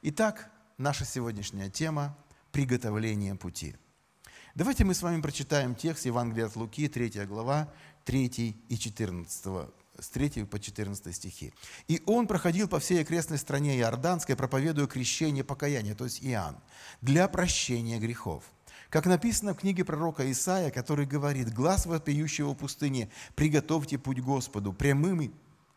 Итак, 0.00 0.48
наша 0.76 1.04
сегодняшняя 1.04 1.70
тема– 1.70 2.16
приготовление 2.52 3.34
пути. 3.34 3.74
Давайте 4.54 4.84
мы 4.84 4.94
с 4.94 5.02
вами 5.02 5.20
прочитаем 5.20 5.74
текст 5.74 6.06
Евангелия 6.06 6.46
от 6.46 6.54
Луки, 6.54 6.86
3 6.86 7.26
глава, 7.26 7.68
3 8.04 8.56
и 8.68 8.78
14 8.78 9.68
с 9.98 10.08
3 10.10 10.44
по 10.44 10.60
14 10.60 11.12
стихи. 11.12 11.52
«И 11.88 12.00
он 12.06 12.28
проходил 12.28 12.68
по 12.68 12.78
всей 12.78 13.02
окрестной 13.02 13.38
стране 13.38 13.76
Иорданской, 13.78 14.36
проповедуя 14.36 14.86
крещение 14.86 15.42
покаяния, 15.42 15.96
то 15.96 16.04
есть 16.04 16.24
Иоанн, 16.24 16.58
для 17.00 17.26
прощения 17.26 17.98
грехов. 17.98 18.44
Как 18.90 19.06
написано 19.06 19.52
в 19.52 19.58
книге 19.58 19.84
пророка 19.84 20.30
Исаия, 20.30 20.70
который 20.70 21.06
говорит, 21.06 21.52
«Глаз 21.52 21.86
вопиющего 21.86 22.52
в 22.52 22.56
пустыне, 22.56 23.10
приготовьте 23.34 23.98
путь 23.98 24.20
Господу, 24.20 24.72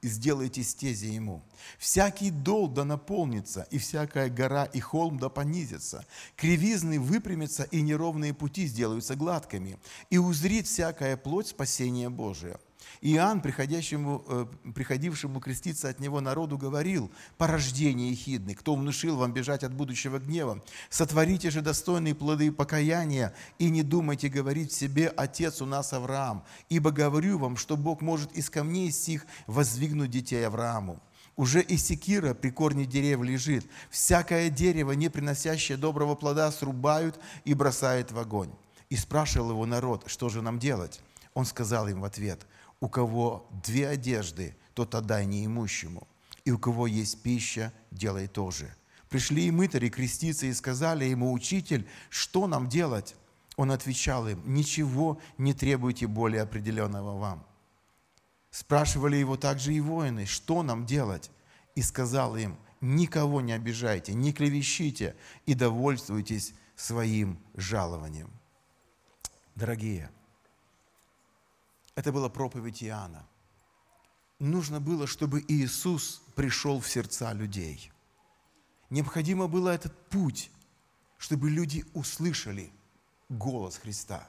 прямым 0.01 0.11
сделайте 0.21 0.63
стези 0.63 1.07
ему. 1.07 1.41
Всякий 1.77 2.31
дол 2.31 2.67
да 2.67 2.83
наполнится, 2.83 3.67
и 3.71 3.77
всякая 3.77 4.29
гора 4.29 4.65
и 4.65 4.79
холм 4.79 5.17
да 5.17 5.29
понизится. 5.29 6.05
Кривизны 6.35 6.99
выпрямятся, 6.99 7.63
и 7.63 7.81
неровные 7.81 8.33
пути 8.33 8.67
сделаются 8.67 9.15
гладкими. 9.15 9.77
И 10.09 10.17
узрит 10.17 10.67
всякая 10.67 11.17
плоть 11.17 11.47
спасения 11.47 12.09
Божия. 12.09 12.59
Иоанн, 13.01 13.41
приходящему, 13.41 14.23
э, 14.27 14.45
приходившему 14.73 15.39
креститься 15.39 15.89
от 15.89 15.99
него 15.99 16.19
народу, 16.19 16.57
говорил, 16.57 17.11
«Порождение 17.37 18.11
ехидный, 18.11 18.55
кто 18.55 18.75
внушил 18.75 19.17
вам 19.17 19.33
бежать 19.33 19.63
от 19.63 19.73
будущего 19.73 20.19
гнева? 20.19 20.61
Сотворите 20.89 21.49
же 21.49 21.61
достойные 21.61 22.15
плоды 22.15 22.51
покаяния, 22.51 23.33
и 23.59 23.69
не 23.69 23.83
думайте 23.83 24.27
говорить 24.29 24.71
себе, 24.71 25.07
Отец 25.07 25.61
у 25.61 25.65
нас 25.65 25.93
Авраам, 25.93 26.43
ибо 26.69 26.91
говорю 26.91 27.37
вам, 27.37 27.57
что 27.57 27.77
Бог 27.77 28.01
может 28.01 28.31
из 28.33 28.49
камней 28.49 28.91
сих 28.91 29.25
воздвигнуть 29.47 30.11
детей 30.11 30.45
Аврааму». 30.45 30.99
Уже 31.37 31.61
и 31.61 31.77
секира 31.77 32.33
при 32.33 32.49
корне 32.49 32.85
дерев 32.85 33.23
лежит. 33.23 33.65
Всякое 33.89 34.49
дерево, 34.49 34.91
не 34.91 35.09
приносящее 35.09 35.77
доброго 35.77 36.15
плода, 36.15 36.51
срубают 36.51 37.19
и 37.45 37.53
бросают 37.53 38.11
в 38.11 38.19
огонь. 38.19 38.51
И 38.89 38.97
спрашивал 38.97 39.51
его 39.51 39.65
народ, 39.65 40.03
что 40.07 40.27
же 40.29 40.41
нам 40.41 40.59
делать? 40.59 40.99
Он 41.33 41.45
сказал 41.45 41.87
им 41.87 42.01
в 42.01 42.05
ответ, 42.05 42.45
у 42.81 42.89
кого 42.89 43.47
две 43.63 43.87
одежды, 43.87 44.55
тот 44.73 44.95
отдай 44.95 45.25
неимущему, 45.25 46.07
и 46.43 46.51
у 46.51 46.57
кого 46.57 46.87
есть 46.87 47.21
пища, 47.21 47.71
делай 47.91 48.27
то 48.27 48.51
же. 48.51 48.75
Пришли 49.07 49.45
и 49.45 49.51
мытари 49.51 49.89
креститься 49.89 50.47
и 50.47 50.53
сказали 50.53 51.05
ему, 51.05 51.31
«Учитель, 51.31 51.87
что 52.09 52.47
нам 52.47 52.67
делать?» 52.67 53.15
Он 53.55 53.71
отвечал 53.71 54.27
им, 54.27 54.41
«Ничего 54.45 55.19
не 55.37 55.53
требуйте 55.53 56.07
более 56.07 56.41
определенного 56.41 57.17
вам». 57.17 57.45
Спрашивали 58.49 59.17
его 59.17 59.37
также 59.37 59.73
и 59.73 59.79
воины, 59.79 60.25
«Что 60.25 60.63
нам 60.63 60.85
делать?» 60.85 61.29
И 61.75 61.81
сказал 61.81 62.35
им, 62.35 62.57
«Никого 62.79 63.41
не 63.41 63.51
обижайте, 63.51 64.13
не 64.13 64.33
клевещите 64.33 65.15
и 65.45 65.53
довольствуйтесь 65.53 66.53
своим 66.75 67.37
жалованием». 67.53 68.31
Дорогие, 69.55 70.09
это 71.95 72.11
была 72.11 72.29
проповедь 72.29 72.83
Иоанна. 72.83 73.27
Нужно 74.39 74.79
было, 74.79 75.05
чтобы 75.07 75.43
Иисус 75.47 76.21
пришел 76.35 76.79
в 76.79 76.87
сердца 76.87 77.33
людей. 77.33 77.91
Необходимо 78.89 79.47
было 79.47 79.69
этот 79.69 79.95
путь, 80.09 80.51
чтобы 81.17 81.49
люди 81.49 81.85
услышали 81.93 82.71
голос 83.29 83.77
Христа. 83.77 84.27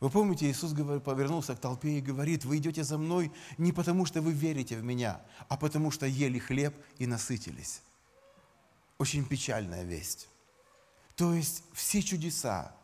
Вы 0.00 0.10
помните, 0.10 0.50
Иисус 0.50 0.72
повернулся 0.72 1.56
к 1.56 1.60
толпе 1.60 1.98
и 1.98 2.00
говорит, 2.00 2.44
вы 2.44 2.58
идете 2.58 2.84
за 2.84 2.98
мной 2.98 3.32
не 3.58 3.72
потому, 3.72 4.06
что 4.06 4.22
вы 4.22 4.32
верите 4.32 4.76
в 4.76 4.84
Меня, 4.84 5.20
а 5.48 5.56
потому, 5.56 5.90
что 5.90 6.06
ели 6.06 6.38
хлеб 6.38 6.74
и 6.98 7.06
насытились. 7.06 7.82
Очень 8.96 9.26
печальная 9.26 9.82
весть. 9.82 10.28
То 11.16 11.34
есть 11.34 11.64
все 11.72 12.00
чудеса, 12.00 12.74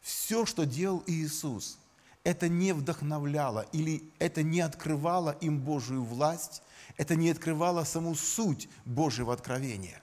все, 0.00 0.46
что 0.46 0.64
делал 0.64 1.04
Иисус– 1.06 1.78
это 2.24 2.48
не 2.48 2.72
вдохновляло 2.72 3.66
или 3.72 4.02
это 4.18 4.42
не 4.42 4.60
открывало 4.60 5.36
им 5.40 5.60
Божию 5.60 6.04
власть, 6.04 6.62
это 6.96 7.16
не 7.16 7.30
открывало 7.30 7.84
саму 7.84 8.14
суть 8.14 8.68
Божьего 8.84 9.32
откровения. 9.32 10.00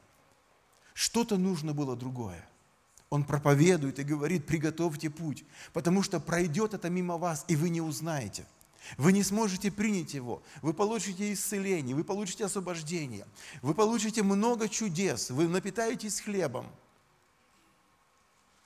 Что-то 0.94 1.38
нужно 1.38 1.74
было 1.74 1.96
другое. 1.96 2.46
Он 3.10 3.24
проповедует 3.24 4.00
и 4.00 4.04
говорит, 4.04 4.46
приготовьте 4.46 5.10
путь, 5.10 5.46
потому 5.74 6.04
что 6.04 6.20
пройдет 6.20 6.74
это 6.74 6.90
мимо 6.90 7.18
вас, 7.18 7.46
и 7.48 7.56
вы 7.56 7.70
не 7.70 7.82
узнаете. 7.82 8.46
Вы 8.98 9.14
не 9.14 9.24
сможете 9.24 9.72
принять 9.72 10.14
его. 10.14 10.44
Вы 10.62 10.74
получите 10.74 11.34
исцеление, 11.34 11.96
вы 11.96 12.04
получите 12.04 12.46
освобождение, 12.46 13.26
вы 13.62 13.74
получите 13.74 14.24
много 14.24 14.68
чудес, 14.68 15.32
вы 15.32 15.48
напитаетесь 15.48 16.22
хлебом. 16.22 16.68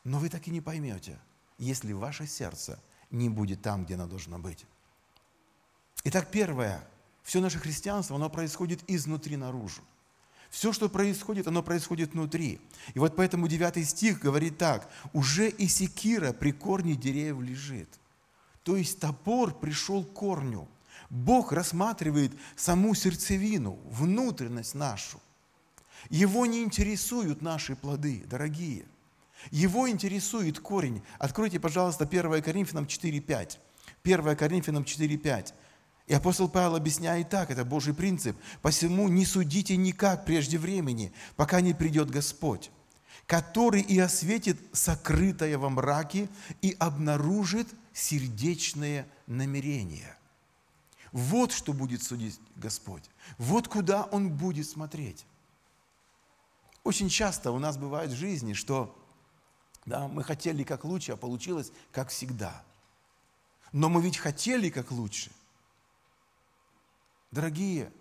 Но 0.03 0.19
вы 0.19 0.29
так 0.29 0.47
и 0.47 0.51
не 0.51 0.59
поймете, 0.59 1.19
если 1.59 1.93
ваше 1.93 2.25
сердце– 2.25 2.81
не 3.13 3.29
будет 3.29 3.61
там, 3.61 3.85
где 3.85 3.93
оно 3.93 4.07
должно 4.07 4.39
быть. 4.39 4.65
Итак, 6.03 6.29
первое. 6.31 6.85
Все 7.23 7.39
наше 7.39 7.59
христианство, 7.59 8.17
оно 8.17 8.29
происходит 8.29 8.83
изнутри 8.87 9.37
наружу. 9.37 9.81
Все, 10.49 10.73
что 10.73 10.89
происходит, 10.89 11.47
оно 11.47 11.63
происходит 11.63 12.13
внутри. 12.13 12.59
И 12.93 12.99
вот 12.99 13.15
поэтому 13.15 13.47
9 13.47 13.87
стих 13.87 14.19
говорит 14.19 14.57
так. 14.57 14.89
«Уже 15.13 15.49
и 15.49 15.67
секира 15.67 16.33
при 16.33 16.51
корне 16.51 16.95
деревьев 16.95 17.41
лежит». 17.41 17.89
То 18.63 18.75
есть 18.75 18.99
топор 18.99 19.57
пришел 19.57 20.03
к 20.03 20.13
корню. 20.13 20.67
Бог 21.09 21.51
рассматривает 21.51 22.33
саму 22.55 22.93
сердцевину, 22.93 23.79
внутренность 23.85 24.75
нашу. 24.75 25.19
Его 26.09 26.45
не 26.45 26.63
интересуют 26.63 27.41
наши 27.41 27.75
плоды, 27.75 28.23
дорогие. 28.27 28.85
Его 29.51 29.89
интересует 29.89 30.59
корень. 30.59 31.03
Откройте, 31.19 31.59
пожалуйста, 31.59 32.05
1 32.05 32.41
Коринфянам 32.41 32.85
4.5. 32.85 33.57
1 34.03 34.35
Коринфянам 34.35 34.83
4.5. 34.83 35.53
И 36.07 36.13
апостол 36.13 36.49
Павел 36.49 36.75
объясняет 36.75 37.29
так, 37.29 37.49
это 37.49 37.63
Божий 37.63 37.93
принцип. 37.93 38.35
«Посему 38.61 39.07
не 39.07 39.25
судите 39.25 39.77
никак 39.77 40.25
прежде 40.25 40.57
времени, 40.57 41.13
пока 41.35 41.61
не 41.61 41.73
придет 41.73 42.09
Господь, 42.09 42.71
который 43.25 43.81
и 43.81 43.97
осветит 43.99 44.59
сокрытое 44.73 45.57
во 45.57 45.69
мраке 45.69 46.27
и 46.61 46.75
обнаружит 46.77 47.67
сердечные 47.93 49.07
намерения». 49.27 50.17
Вот 51.13 51.51
что 51.51 51.73
будет 51.73 52.01
судить 52.01 52.39
Господь. 52.55 53.03
Вот 53.37 53.67
куда 53.67 54.03
Он 54.05 54.29
будет 54.29 54.67
смотреть. 54.67 55.25
Очень 56.83 57.07
часто 57.07 57.51
у 57.51 57.59
нас 57.59 57.77
бывает 57.77 58.11
в 58.11 58.15
жизни, 58.15 58.53
что 58.53 58.97
да, 59.85 60.07
мы 60.07 60.23
хотели 60.23 60.63
как 60.63 60.85
лучше, 60.85 61.13
а 61.13 61.17
получилось 61.17 61.71
как 61.91 62.09
всегда. 62.09 62.63
Но 63.71 63.89
мы 63.89 64.01
ведь 64.01 64.17
хотели 64.17 64.69
как 64.69 64.91
лучше. 64.91 65.31
Дорогие, 67.31 67.91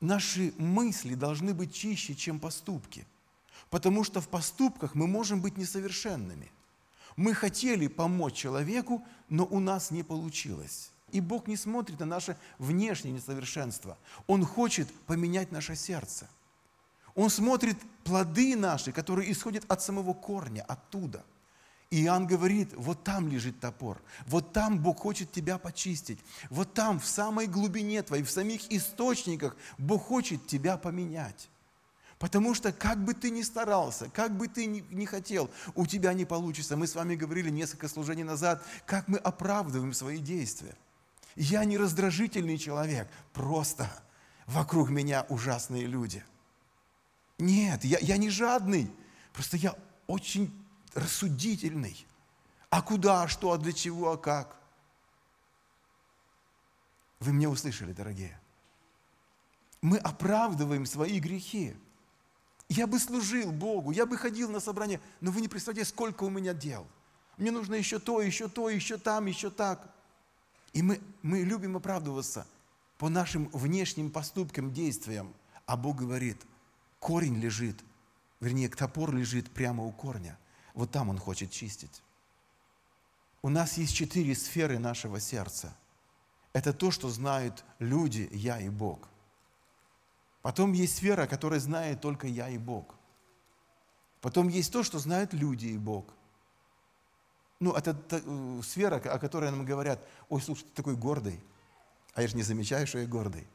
наши 0.00 0.52
мысли 0.58 1.14
должны 1.14 1.54
быть 1.54 1.72
чище, 1.72 2.14
чем 2.14 2.40
поступки. 2.40 3.06
Потому 3.70 4.02
что 4.02 4.20
в 4.20 4.28
поступках 4.28 4.94
мы 4.94 5.06
можем 5.06 5.40
быть 5.40 5.56
несовершенными. 5.56 6.50
Мы 7.16 7.34
хотели 7.34 7.86
помочь 7.86 8.34
человеку, 8.34 9.06
но 9.28 9.44
у 9.44 9.60
нас 9.60 9.90
не 9.90 10.02
получилось. 10.02 10.90
И 11.12 11.20
Бог 11.20 11.46
не 11.46 11.56
смотрит 11.56 12.00
на 12.00 12.06
наше 12.06 12.36
внешнее 12.58 13.12
несовершенство. 13.12 13.96
Он 14.26 14.44
хочет 14.44 14.92
поменять 15.06 15.52
наше 15.52 15.76
сердце– 15.76 16.28
он 17.20 17.28
смотрит 17.28 17.76
плоды 18.02 18.56
наши, 18.56 18.92
которые 18.92 19.30
исходят 19.30 19.64
от 19.68 19.82
самого 19.82 20.14
корня, 20.14 20.64
оттуда. 20.66 21.22
И 21.90 22.02
Иоанн 22.04 22.26
говорит, 22.26 22.72
вот 22.74 23.04
там 23.04 23.28
лежит 23.28 23.60
топор, 23.60 24.00
вот 24.26 24.54
там 24.54 24.78
Бог 24.78 25.00
хочет 25.00 25.30
тебя 25.30 25.58
почистить, 25.58 26.18
вот 26.48 26.72
там, 26.72 26.98
в 26.98 27.04
самой 27.04 27.46
глубине 27.46 28.02
твоей, 28.02 28.22
в 28.22 28.30
самих 28.30 28.72
источниках 28.72 29.54
Бог 29.76 30.02
хочет 30.04 30.46
тебя 30.46 30.78
поменять. 30.78 31.50
Потому 32.18 32.54
что 32.54 32.72
как 32.72 33.04
бы 33.04 33.12
ты 33.12 33.28
ни 33.28 33.42
старался, 33.42 34.08
как 34.08 34.34
бы 34.34 34.48
ты 34.48 34.64
ни 34.64 35.04
хотел, 35.04 35.50
у 35.74 35.86
тебя 35.86 36.14
не 36.14 36.24
получится. 36.24 36.74
Мы 36.78 36.86
с 36.86 36.94
вами 36.94 37.16
говорили 37.16 37.50
несколько 37.50 37.88
служений 37.88 38.24
назад, 38.24 38.64
как 38.86 39.08
мы 39.08 39.18
оправдываем 39.18 39.92
свои 39.92 40.18
действия. 40.18 40.74
Я 41.36 41.66
не 41.66 41.76
раздражительный 41.76 42.56
человек, 42.56 43.08
просто 43.34 43.90
вокруг 44.46 44.88
меня 44.88 45.26
ужасные 45.28 45.84
люди– 45.84 46.24
нет, 47.40 47.84
я, 47.84 47.98
я 47.98 48.16
не 48.16 48.30
жадный, 48.30 48.90
просто 49.32 49.56
я 49.56 49.76
очень 50.06 50.52
рассудительный. 50.94 52.06
А 52.68 52.82
куда, 52.82 53.28
что, 53.28 53.52
а 53.52 53.58
для 53.58 53.72
чего, 53.72 54.12
а 54.12 54.16
как? 54.16 54.56
Вы 57.18 57.32
меня 57.32 57.50
услышали, 57.50 57.92
дорогие. 57.92 58.38
Мы 59.82 59.98
оправдываем 59.98 60.86
свои 60.86 61.18
грехи. 61.18 61.74
Я 62.68 62.86
бы 62.86 62.98
служил 62.98 63.50
Богу, 63.50 63.90
я 63.90 64.06
бы 64.06 64.16
ходил 64.16 64.50
на 64.50 64.60
собрание, 64.60 65.00
но 65.20 65.30
вы 65.32 65.40
не 65.40 65.48
представляете, 65.48 65.90
сколько 65.90 66.24
у 66.24 66.30
меня 66.30 66.54
дел. 66.54 66.86
Мне 67.36 67.50
нужно 67.50 67.74
еще 67.74 67.98
то, 67.98 68.20
еще 68.20 68.48
то, 68.48 68.68
еще 68.70 68.96
там, 68.96 69.26
еще 69.26 69.50
так. 69.50 69.92
И 70.72 70.82
мы, 70.82 71.00
мы 71.22 71.40
любим 71.40 71.76
оправдываться 71.76 72.46
по 72.98 73.08
нашим 73.08 73.48
внешним 73.48 74.10
поступкам, 74.10 74.72
действиям. 74.72 75.34
А 75.66 75.76
Бог 75.76 75.96
говорит, 75.96 76.36
корень 77.00 77.36
лежит 77.36 77.82
вернее, 78.40 78.68
топор 78.68 79.14
лежит 79.14 79.50
прямо 79.50 79.84
у 79.84 79.92
корня. 79.92 80.38
Вот 80.74 80.90
там 80.90 81.10
он 81.10 81.18
хочет 81.18 81.50
чистить. 81.50 82.02
У 83.42 83.48
нас 83.48 83.78
есть 83.78 83.94
четыре 83.94 84.34
сферы 84.34 84.78
нашего 84.78 85.20
сердца. 85.20 85.74
Это 86.52 86.72
то, 86.72 86.90
что 86.90 87.08
знают 87.08 87.64
люди, 87.78 88.28
я 88.32 88.60
и 88.60 88.68
Бог. 88.68 89.08
Потом 90.42 90.72
есть 90.72 90.96
сфера, 90.96 91.26
которая 91.26 91.60
знает 91.60 92.00
только 92.00 92.26
я 92.26 92.48
и 92.48 92.58
Бог. 92.58 92.94
Потом 94.20 94.48
есть 94.48 94.72
то, 94.72 94.82
что 94.82 94.98
знают 94.98 95.32
люди 95.32 95.66
и 95.66 95.78
Бог. 95.78 96.12
Ну, 97.60 97.72
это 97.72 97.94
та, 97.94 98.20
э, 98.24 98.60
сфера, 98.64 98.96
о 98.96 99.18
которой 99.18 99.50
нам 99.50 99.64
говорят, 99.64 100.02
ой, 100.28 100.40
слушай, 100.40 100.64
ты 100.64 100.70
такой 100.74 100.96
гордый, 100.96 101.38
а 102.14 102.22
я 102.22 102.28
же 102.28 102.36
не 102.36 102.42
замечаю, 102.42 102.86
что 102.86 102.98
я 102.98 103.06
гордый. 103.06 103.46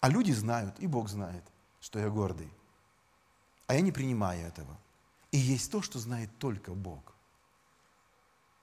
А 0.00 0.08
люди 0.08 0.32
знают, 0.32 0.78
и 0.80 0.86
Бог 0.88 1.08
знает, 1.08 1.44
что 1.80 1.98
я 1.98 2.10
гордый. 2.10 2.50
А 3.66 3.74
я 3.74 3.80
не 3.80 3.92
принимаю 3.92 4.46
этого. 4.46 4.78
И 5.30 5.38
есть 5.38 5.70
то, 5.70 5.82
что 5.82 5.98
знает 5.98 6.30
только 6.38 6.74
Бог. 6.74 7.14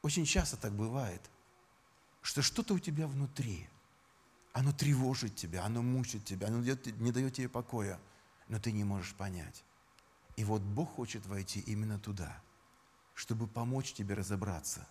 Очень 0.01 0.25
часто 0.25 0.57
так 0.57 0.73
бывает, 0.73 1.21
что 2.21 2.41
что-то 2.41 2.73
у 2.73 2.79
тебя 2.79 3.07
внутри, 3.07 3.67
оно 4.53 4.71
тревожит 4.71 5.35
тебя, 5.35 5.65
оно 5.65 5.81
мучит 5.81 6.25
тебя, 6.25 6.47
оно 6.47 6.59
не 6.61 7.11
дает 7.11 7.33
тебе 7.33 7.49
покоя, 7.49 7.99
но 8.47 8.59
ты 8.59 8.71
не 8.71 8.83
можешь 8.83 9.13
понять. 9.13 9.63
И 10.37 10.43
вот 10.43 10.61
Бог 10.61 10.95
хочет 10.95 11.25
войти 11.25 11.59
именно 11.59 11.99
туда, 11.99 12.41
чтобы 13.13 13.47
помочь 13.47 13.93
тебе 13.93 14.15
разобраться, 14.15 14.87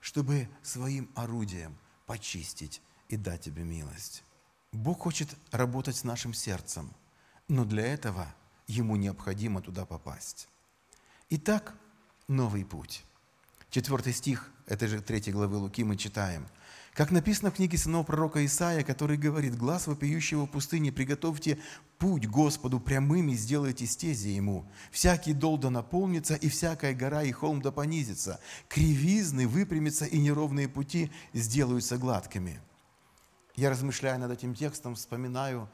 чтобы 0.00 0.48
своим 0.62 1.10
орудием 1.14 1.76
почистить 2.06 2.82
и 3.08 3.16
дать 3.16 3.42
тебе 3.42 3.64
милость. 3.64 4.24
Бог 4.72 5.00
хочет 5.00 5.34
работать 5.52 5.96
с 5.96 6.04
нашим 6.04 6.34
сердцем, 6.34 6.92
но 7.48 7.64
для 7.64 7.86
этого 7.86 8.34
Ему 8.66 8.96
необходимо 8.96 9.60
туда 9.60 9.84
попасть. 9.84 10.48
Итак, 11.30 11.74
новый 12.28 12.64
путь. 12.64 13.04
Четвертый 13.70 14.12
стих 14.12 14.50
этой 14.66 14.88
же 14.88 15.00
третьей 15.00 15.32
главы 15.32 15.56
Луки 15.58 15.84
мы 15.84 15.96
читаем. 15.96 16.46
Как 16.94 17.10
написано 17.10 17.50
в 17.50 17.54
книге 17.54 17.76
сынов 17.76 18.06
пророка 18.06 18.44
Исаия, 18.46 18.84
который 18.84 19.16
говорит, 19.16 19.56
«Глаз 19.56 19.88
вопиющего 19.88 20.46
в 20.46 20.50
пустыне, 20.50 20.92
приготовьте 20.92 21.58
путь 21.98 22.28
Господу 22.28 22.78
прямым 22.78 23.30
и 23.30 23.34
сделайте 23.34 23.84
стези 23.86 24.28
Ему. 24.28 24.64
Всякий 24.92 25.32
дол 25.32 25.58
да 25.58 25.70
наполнится, 25.70 26.36
и 26.36 26.48
всякая 26.48 26.94
гора 26.94 27.24
и 27.24 27.32
холм 27.32 27.60
да 27.60 27.72
понизится. 27.72 28.38
Кривизны 28.68 29.48
выпрямятся, 29.48 30.04
и 30.04 30.18
неровные 30.18 30.68
пути 30.68 31.10
сделаются 31.32 31.98
гладкими». 31.98 32.60
Я 33.56 33.70
размышляя 33.70 34.18
над 34.18 34.30
этим 34.30 34.54
текстом, 34.54 34.94
вспоминаю, 34.94 35.68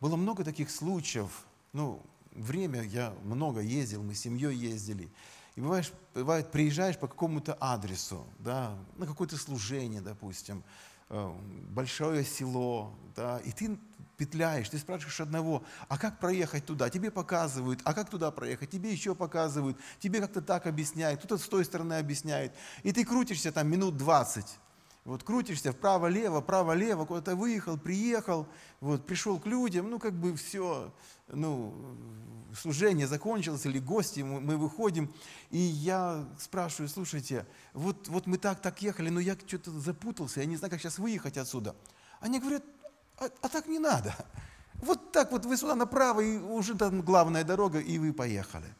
было 0.00 0.16
много 0.16 0.44
таких 0.44 0.70
случаев, 0.70 1.46
ну, 1.72 2.02
время 2.34 2.82
я 2.82 3.14
много 3.24 3.60
ездил, 3.60 4.02
мы 4.02 4.14
с 4.14 4.20
семьей 4.20 4.54
ездили– 4.56 5.10
и 5.56 5.60
бываешь, 5.60 5.92
бывает, 6.14 6.50
приезжаешь 6.50 6.98
по 6.98 7.06
какому-то 7.06 7.56
адресу, 7.60 8.26
да, 8.40 8.76
на 8.96 9.06
какое-то 9.06 9.36
служение, 9.36 10.00
допустим, 10.00 10.64
э, 11.10 11.32
большое 11.68 12.24
село, 12.24 12.92
да, 13.14 13.38
и 13.38 13.52
ты 13.52 13.78
петляешь, 14.16 14.68
ты 14.68 14.78
спрашиваешь 14.78 15.20
одного, 15.20 15.62
а 15.88 15.96
как 15.96 16.18
проехать 16.18 16.66
туда? 16.66 16.90
Тебе 16.90 17.12
показывают, 17.12 17.80
а 17.84 17.94
как 17.94 18.10
туда 18.10 18.32
проехать? 18.32 18.70
Тебе 18.70 18.90
еще 18.90 19.14
показывают, 19.14 19.78
тебе 20.00 20.20
как-то 20.20 20.42
так 20.42 20.66
объясняют, 20.66 21.20
кто-то 21.20 21.38
с 21.38 21.48
той 21.48 21.64
стороны 21.64 21.94
объясняет. 21.94 22.52
И 22.82 22.92
ты 22.92 23.04
крутишься 23.04 23.52
там 23.52 23.68
минут 23.68 23.96
20, 23.96 24.58
вот 25.04 25.22
крутишься 25.22 25.72
вправо-лево, 25.72 26.40
право-лево, 26.40 27.04
куда-то 27.04 27.36
выехал, 27.36 27.76
приехал, 27.76 28.48
вот, 28.80 29.06
пришел 29.06 29.38
к 29.38 29.46
людям, 29.46 29.90
ну, 29.90 29.98
как 29.98 30.14
бы 30.14 30.34
все, 30.34 30.92
ну, 31.28 31.74
служение 32.58 33.06
закончилось, 33.06 33.66
или 33.66 33.78
гости, 33.78 34.20
мы 34.20 34.56
выходим, 34.56 35.12
и 35.50 35.58
я 35.58 36.26
спрашиваю, 36.38 36.88
слушайте, 36.88 37.46
вот, 37.74 38.08
вот 38.08 38.26
мы 38.26 38.38
так, 38.38 38.62
так 38.62 38.80
ехали, 38.80 39.10
но 39.10 39.20
я 39.20 39.36
что-то 39.46 39.70
запутался, 39.78 40.40
я 40.40 40.46
не 40.46 40.56
знаю, 40.56 40.70
как 40.70 40.80
сейчас 40.80 40.98
выехать 40.98 41.36
отсюда. 41.36 41.76
Они 42.20 42.40
говорят, 42.40 42.64
а, 43.18 43.28
а 43.42 43.48
так 43.48 43.66
не 43.66 43.78
надо. 43.78 44.14
Вот 44.74 45.12
так 45.12 45.32
вот 45.32 45.44
вы 45.44 45.56
сюда 45.56 45.74
направо, 45.74 46.20
и 46.20 46.38
уже 46.38 46.74
там 46.74 47.02
главная 47.02 47.44
дорога, 47.44 47.78
и 47.78 47.98
вы 47.98 48.12
поехали. 48.12 48.74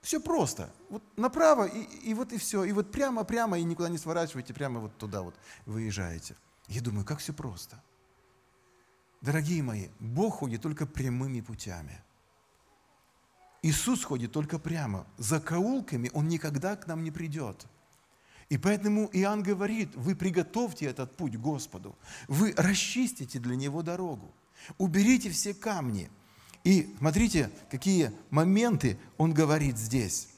Все 0.00 0.20
просто. 0.20 0.72
Вот 0.90 1.02
направо, 1.16 1.66
и, 1.66 1.82
и 2.10 2.14
вот 2.14 2.32
и 2.32 2.38
все. 2.38 2.64
И 2.64 2.72
вот 2.72 2.90
прямо-прямо, 2.92 3.58
и 3.58 3.64
никуда 3.64 3.88
не 3.88 3.98
сворачивайте, 3.98 4.54
прямо 4.54 4.80
вот 4.80 4.96
туда 4.96 5.22
вот 5.22 5.34
выезжаете. 5.66 6.36
Я 6.68 6.80
думаю, 6.80 7.04
как 7.04 7.18
все 7.18 7.32
просто. 7.32 7.82
Дорогие 9.20 9.62
мои, 9.62 9.88
Бог 9.98 10.36
ходит 10.36 10.62
только 10.62 10.86
прямыми 10.86 11.40
путями. 11.40 12.00
Иисус 13.62 14.04
ходит 14.04 14.30
только 14.30 14.58
прямо. 14.60 15.06
За 15.16 15.40
каулками 15.40 16.10
Он 16.14 16.28
никогда 16.28 16.76
к 16.76 16.86
нам 16.86 17.02
не 17.02 17.10
придет. 17.10 17.66
И 18.48 18.56
поэтому 18.56 19.10
Иоанн 19.12 19.42
говорит, 19.42 19.94
вы 19.94 20.14
приготовьте 20.14 20.86
этот 20.86 21.16
путь 21.16 21.36
Господу, 21.36 21.98
вы 22.28 22.54
расчистите 22.56 23.38
для 23.38 23.56
Него 23.56 23.82
дорогу, 23.82 24.32
уберите 24.78 25.28
все 25.30 25.52
камни– 25.52 26.10
и 26.64 26.94
смотрите, 26.98 27.50
какие 27.70 28.12
моменты 28.30 28.98
он 29.16 29.32
говорит 29.32 29.78
здесь. 29.78 30.28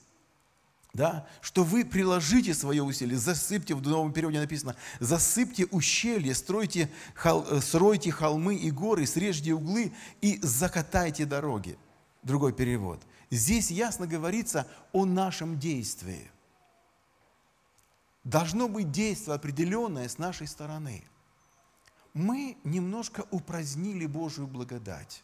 Да, 0.93 1.27
что 1.41 1.63
вы 1.63 1.85
приложите 1.85 2.53
свое 2.53 2.83
усилие, 2.83 3.17
засыпьте, 3.17 3.77
в 3.77 3.83
новом 3.83 4.13
переводе 4.13 4.41
написано, 4.41 4.75
засыпьте 4.99 5.67
ущелье, 5.67 6.35
стройте, 6.35 6.91
хол, 7.15 7.47
э, 7.49 7.61
стройте 7.61 8.11
холмы 8.11 8.57
и 8.57 8.73
горы, 8.73 9.07
срежьте 9.07 9.53
углы 9.53 9.93
и 10.21 10.41
закатайте 10.43 11.27
дороги. 11.27 11.79
Другой 12.25 12.53
перевод. 12.53 13.01
Здесь 13.31 13.71
ясно 13.71 14.09
говорится 14.09 14.67
о 14.93 15.05
нашем 15.05 15.61
действии. 15.61 16.29
Должно 18.25 18.69
быть 18.69 18.91
действие 18.91 19.37
определенное 19.37 20.09
с 20.09 20.19
нашей 20.19 20.49
стороны. 20.49 21.05
Мы 22.15 22.57
немножко 22.65 23.25
упразднили 23.31 24.07
Божию 24.07 24.49
благодать 24.49 25.23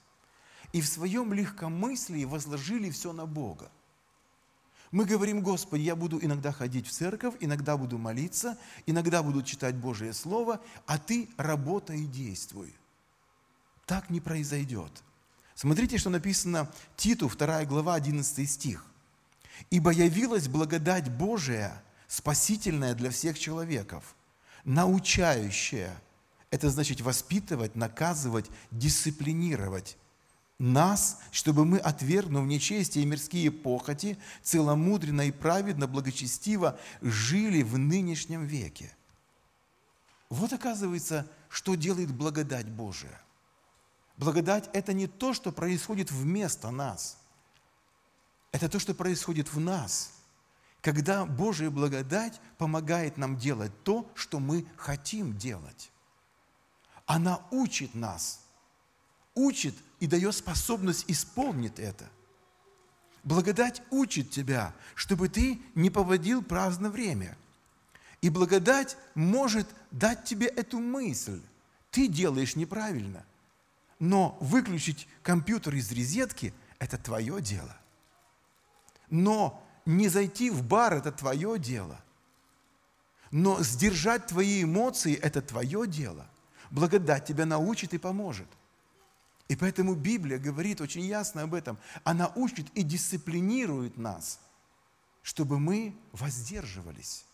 и 0.73 0.81
в 0.81 0.89
своем 0.89 1.33
легкомыслии 1.33 2.25
возложили 2.25 2.91
все 2.91 3.13
на 3.13 3.27
Бога. 3.27 3.71
Мы 4.91 5.05
говорим, 5.05 5.43
Господи, 5.43 5.83
я 5.83 5.97
буду 5.97 6.19
иногда 6.23 6.53
ходить 6.53 6.87
в 6.87 6.93
церковь, 6.93 7.35
иногда 7.41 7.77
буду 7.77 7.99
молиться, 7.99 8.59
иногда 8.87 9.23
буду 9.23 9.43
читать 9.43 9.75
Божие 9.75 10.13
Слово, 10.13 10.61
а 10.87 10.99
Ты 10.99 11.29
работай 11.37 12.01
и 12.03 12.07
действуй. 12.07 12.73
Так 13.85 14.11
не 14.11 14.21
произойдет. 14.21 14.91
Смотрите, 15.55 15.99
что 15.99 16.11
написано 16.11 16.71
Титу, 16.97 17.29
2 17.29 17.65
глава, 17.65 17.95
11 17.95 18.49
стих. 18.49 18.85
«Ибо 19.71 19.91
явилась 19.91 20.49
благодать 20.49 21.11
Божия, 21.11 21.83
спасительная 22.07 22.95
для 22.95 23.11
всех 23.11 23.39
человеков, 23.39 24.15
научающая». 24.65 26.01
Это 26.51 26.71
значит 26.71 27.01
воспитывать, 27.01 27.75
наказывать, 27.75 28.47
дисциплинировать 28.71 29.97
нас, 30.59 31.21
чтобы 31.33 31.65
мы, 31.65 31.79
отвергнув 31.79 32.47
нечестие 32.47 33.05
и 33.05 33.07
мирские 33.07 33.51
похоти, 33.51 34.19
целомудренно 34.43 35.23
и 35.23 35.31
праведно, 35.31 35.87
благочестиво 35.87 36.79
жили 37.03 37.63
в 37.63 37.79
нынешнем 37.79 38.47
веке. 38.47 38.95
Вот 40.31 40.53
оказывается, 40.53 41.31
что 41.49 41.75
делает 41.75 42.13
благодать 42.13 42.69
Божия. 42.69 43.21
Благодать– 44.17 44.71
это 44.73 44.93
не 44.93 45.07
то, 45.07 45.35
что 45.35 45.53
происходит 45.53 46.11
вместо 46.11 46.71
нас. 46.71 47.19
Это 48.51 48.69
то, 48.69 48.79
что 48.79 48.95
происходит 48.95 49.53
в 49.53 49.61
нас. 49.61 50.13
Когда 50.81 51.27
Божья 51.27 51.69
благодать 51.69 52.41
помогает 52.57 53.19
нам 53.19 53.37
делать 53.37 53.73
то, 53.83 54.11
что 54.15 54.41
мы 54.41 54.67
хотим 54.77 55.37
делать. 55.37 55.91
Она 57.05 57.43
учит 57.51 57.95
нас, 57.95 58.46
учит 59.37 59.75
и 60.01 60.09
дает 60.09 60.35
способность 60.35 61.05
исполнить 61.07 61.79
это. 61.79 62.09
Благодать 63.23 63.83
учит 63.91 64.31
тебя, 64.31 64.75
чтобы 64.95 65.29
ты 65.29 65.61
не 65.75 65.91
поводил 65.91 66.43
праздное 66.43 66.91
время. 66.91 67.37
И 68.23 68.31
благодать 68.31 68.97
может 69.15 69.69
дать 69.91 70.25
тебе 70.25 70.47
эту 70.47 70.81
мысль. 70.81 71.41
Ты 71.91 72.09
делаешь 72.09 72.57
неправильно. 72.57 73.25
Но 73.99 74.37
выключить 74.41 75.07
компьютер 75.23 75.75
из 75.75 75.91
розетки– 75.93 76.53
это 76.79 76.99
твое 76.99 77.41
дело. 77.41 77.77
Но 79.11 79.63
не 79.85 80.09
зайти 80.09 80.51
в 80.51 80.63
бар– 80.63 80.95
это 80.95 81.13
твое 81.13 81.59
дело. 81.59 82.01
Но 83.31 83.63
сдержать 83.63 84.27
твои 84.27 84.63
эмоции– 84.63 85.15
это 85.23 85.43
твое 85.43 85.87
дело. 85.87 86.27
Благодать 86.71 87.27
тебя 87.27 87.45
научит 87.45 87.93
и 87.93 87.99
поможет– 87.99 88.49
и 89.49 89.57
поэтому 89.57 89.95
Библия 89.95 90.39
говорит 90.39 90.81
очень 90.81 91.05
ясно 91.05 91.43
об 91.43 91.55
этом. 91.55 91.79
Она 92.05 92.33
учит 92.35 92.67
и 92.75 92.83
дисциплинирует 92.83 93.97
нас, 93.97 94.41
чтобы 95.23 95.59
мы 95.59 95.95
воздерживались, 96.13 97.25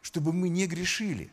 чтобы 0.00 0.32
мы 0.32 0.48
не 0.48 0.66
грешили. 0.66 1.30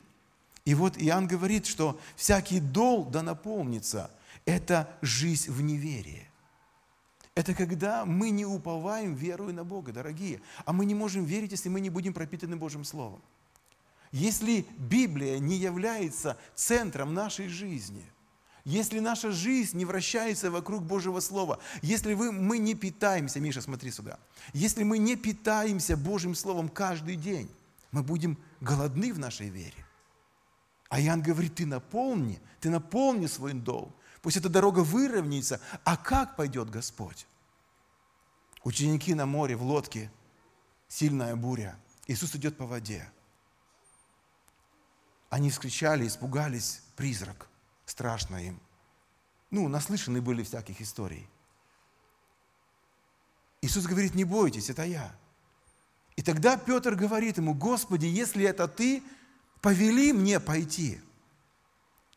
И 0.66 0.76
вот 0.76 0.98
Иоанн 0.98 1.28
говорит, 1.28 1.66
что 1.66 2.00
всякий 2.16 2.60
дол 2.60 3.06
да 3.06 3.22
наполнится– 3.22 4.12
это 4.46 4.96
жизнь 5.02 5.52
в 5.52 5.62
неверии. 5.62 6.30
Это 7.36 7.56
когда 7.56 8.06
мы 8.06 8.30
не 8.30 8.46
уповаем, 8.46 9.16
веруя 9.16 9.54
на 9.54 9.64
Бога, 9.64 9.92
дорогие. 9.92 10.42
А 10.66 10.74
мы 10.74 10.86
не 10.86 10.94
можем 10.94 11.26
верить, 11.26 11.52
если 11.52 11.70
мы 11.70 11.82
не 11.82 11.90
будем 11.90 12.14
пропитаны 12.14 12.56
Божьим 12.56 12.84
Словом. 12.84 13.22
Если 14.12 14.68
Библия 14.78 15.40
не 15.40 15.58
является 15.58 16.38
центром 16.54 17.16
нашей 17.16 17.48
жизни, 17.48 18.06
если 18.66 19.00
наша 19.00 19.32
жизнь 19.32 19.78
не 19.78 19.86
вращается 19.86 20.50
вокруг 20.50 20.84
Божьего 20.84 21.20
Слова, 21.20 21.60
если 21.82 22.14
вы, 22.14 22.32
мы 22.32 22.58
не 22.58 22.76
питаемся, 22.76 23.40
Миша, 23.40 23.62
смотри 23.62 23.92
сюда, 23.92 24.20
если 24.54 24.84
мы 24.84 24.98
не 24.98 25.16
питаемся 25.18 25.98
Божьим 25.98 26.34
Словом 26.34 26.70
каждый 26.70 27.18
день, 27.18 27.50
мы 27.92 28.04
будем 28.04 28.38
голодны 28.62 29.14
в 29.14 29.20
нашей 29.20 29.50
вере. 29.50 29.86
А 30.90 31.02
Иоанн 31.02 31.22
говорит, 31.22 31.56
ты 31.56 31.66
наполни, 31.66 32.40
ты 32.60 32.70
наполни 32.70 33.26
свой 33.28 33.54
дом. 33.54 33.94
Пусть 34.22 34.38
эта 34.38 34.48
дорога 34.48 34.80
выровняется. 34.80 35.60
А 35.84 35.98
как 35.98 36.36
пойдет 36.36 36.70
Господь? 36.70 37.28
Ученики 38.64 39.14
на 39.14 39.26
море, 39.26 39.56
в 39.56 39.64
лодке, 39.64 40.10
сильная 40.88 41.36
буря. 41.36 41.78
Иисус 42.08 42.34
идет 42.36 42.58
по 42.58 42.66
воде. 42.66 43.10
Они 45.30 45.50
вскричали, 45.50 46.08
испугались, 46.08 46.82
призрак. 46.96 47.50
Страшно 47.86 48.38
им. 48.38 48.60
Ну, 49.52 49.68
наслышаны 49.68 50.22
были 50.22 50.44
всяких 50.44 50.82
историй. 50.82 51.28
Иисус 53.62 53.86
говорит, 53.86 54.16
не 54.16 54.24
бойтесь, 54.24 54.70
это 54.70 54.84
я. 54.84 55.16
И 56.16 56.22
тогда 56.22 56.58
Петр 56.58 56.96
говорит 56.96 57.38
ему, 57.38 57.54
Господи, 57.54 58.06
если 58.06 58.46
это 58.46 58.68
ты, 58.68 59.04
повели 59.62 60.12
мне 60.12 60.40
пойти. 60.40 61.00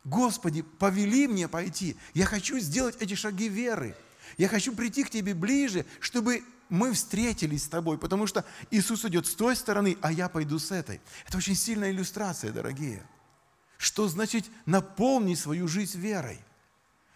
Господи, 0.04 0.62
повели 0.62 1.26
мне 1.28 1.48
пойти. 1.48 1.96
Я 2.14 2.26
хочу 2.26 2.58
сделать 2.58 2.96
эти 3.00 3.14
шаги 3.14 3.48
веры. 3.48 3.96
Я 4.36 4.48
хочу 4.48 4.74
прийти 4.74 5.04
к 5.04 5.10
Тебе 5.10 5.34
ближе, 5.34 5.86
чтобы 6.00 6.42
мы 6.68 6.92
встретились 6.92 7.64
с 7.64 7.68
Тобой, 7.68 7.98
потому 7.98 8.26
что 8.26 8.44
Иисус 8.70 9.04
идет 9.04 9.26
с 9.26 9.34
той 9.34 9.56
стороны, 9.56 9.96
а 10.02 10.12
я 10.12 10.28
пойду 10.28 10.58
с 10.58 10.70
этой. 10.70 11.00
Это 11.26 11.38
очень 11.38 11.54
сильная 11.54 11.90
иллюстрация, 11.90 12.52
дорогие. 12.52 13.06
Что 13.78 14.08
значит 14.08 14.46
наполнить 14.64 15.38
свою 15.38 15.68
жизнь 15.68 15.98
верой? 15.98 16.40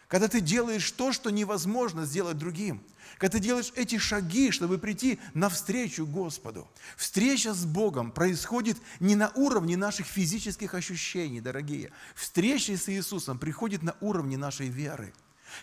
Когда 0.09 0.27
ты 0.27 0.41
делаешь 0.41 0.91
то, 0.91 1.13
что 1.13 1.31
невозможно 1.31 2.05
сделать 2.05 2.37
другим. 2.37 2.83
Когда 3.17 3.39
ты 3.39 3.45
делаешь 3.45 3.73
эти 3.77 3.97
шаги, 3.99 4.51
чтобы 4.51 4.79
прийти 4.79 5.21
навстречу 5.35 6.05
Господу. 6.05 6.69
Встреча 6.97 7.55
с 7.55 7.65
Богом 7.65 8.11
происходит 8.11 8.77
не 8.99 9.15
на 9.15 9.31
уровне 9.37 9.77
наших 9.77 10.07
физических 10.07 10.75
ощущений, 10.75 11.41
дорогие. 11.41 11.93
Встреча 12.17 12.77
с 12.77 12.89
Иисусом 12.89 13.39
приходит 13.39 13.83
на 13.83 13.95
уровне 14.01 14.37
нашей 14.37 14.69
веры. 14.69 15.13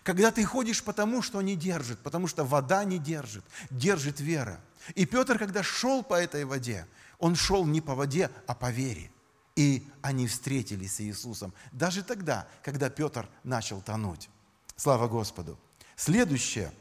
Когда 0.03 0.31
ты 0.31 0.45
ходишь 0.45 0.83
потому, 0.83 1.21
что 1.21 1.41
не 1.41 1.55
держит, 1.55 1.99
потому 1.99 2.27
что 2.27 2.45
вода 2.45 2.85
не 2.85 2.99
держит, 2.99 3.43
держит 3.69 4.19
вера. 4.19 4.61
И 4.95 5.05
Петр, 5.05 5.37
когда 5.37 5.63
шел 5.63 6.03
по 6.03 6.13
этой 6.13 6.45
воде, 6.45 6.87
он 7.19 7.35
шел 7.35 7.65
не 7.65 7.81
по 7.81 7.95
воде, 7.95 8.29
а 8.47 8.55
по 8.55 8.71
вере. 8.71 9.11
И 9.57 9.83
они 10.03 10.27
встретились 10.27 10.95
с 10.95 11.01
Иисусом. 11.01 11.51
Даже 11.71 12.03
тогда, 12.03 12.47
когда 12.63 12.91
Петр 12.91 13.27
начал 13.43 13.81
тонуть. 13.81 14.29
Слава 14.75 15.07
Господу. 15.07 15.57
Следующее. 15.95 16.71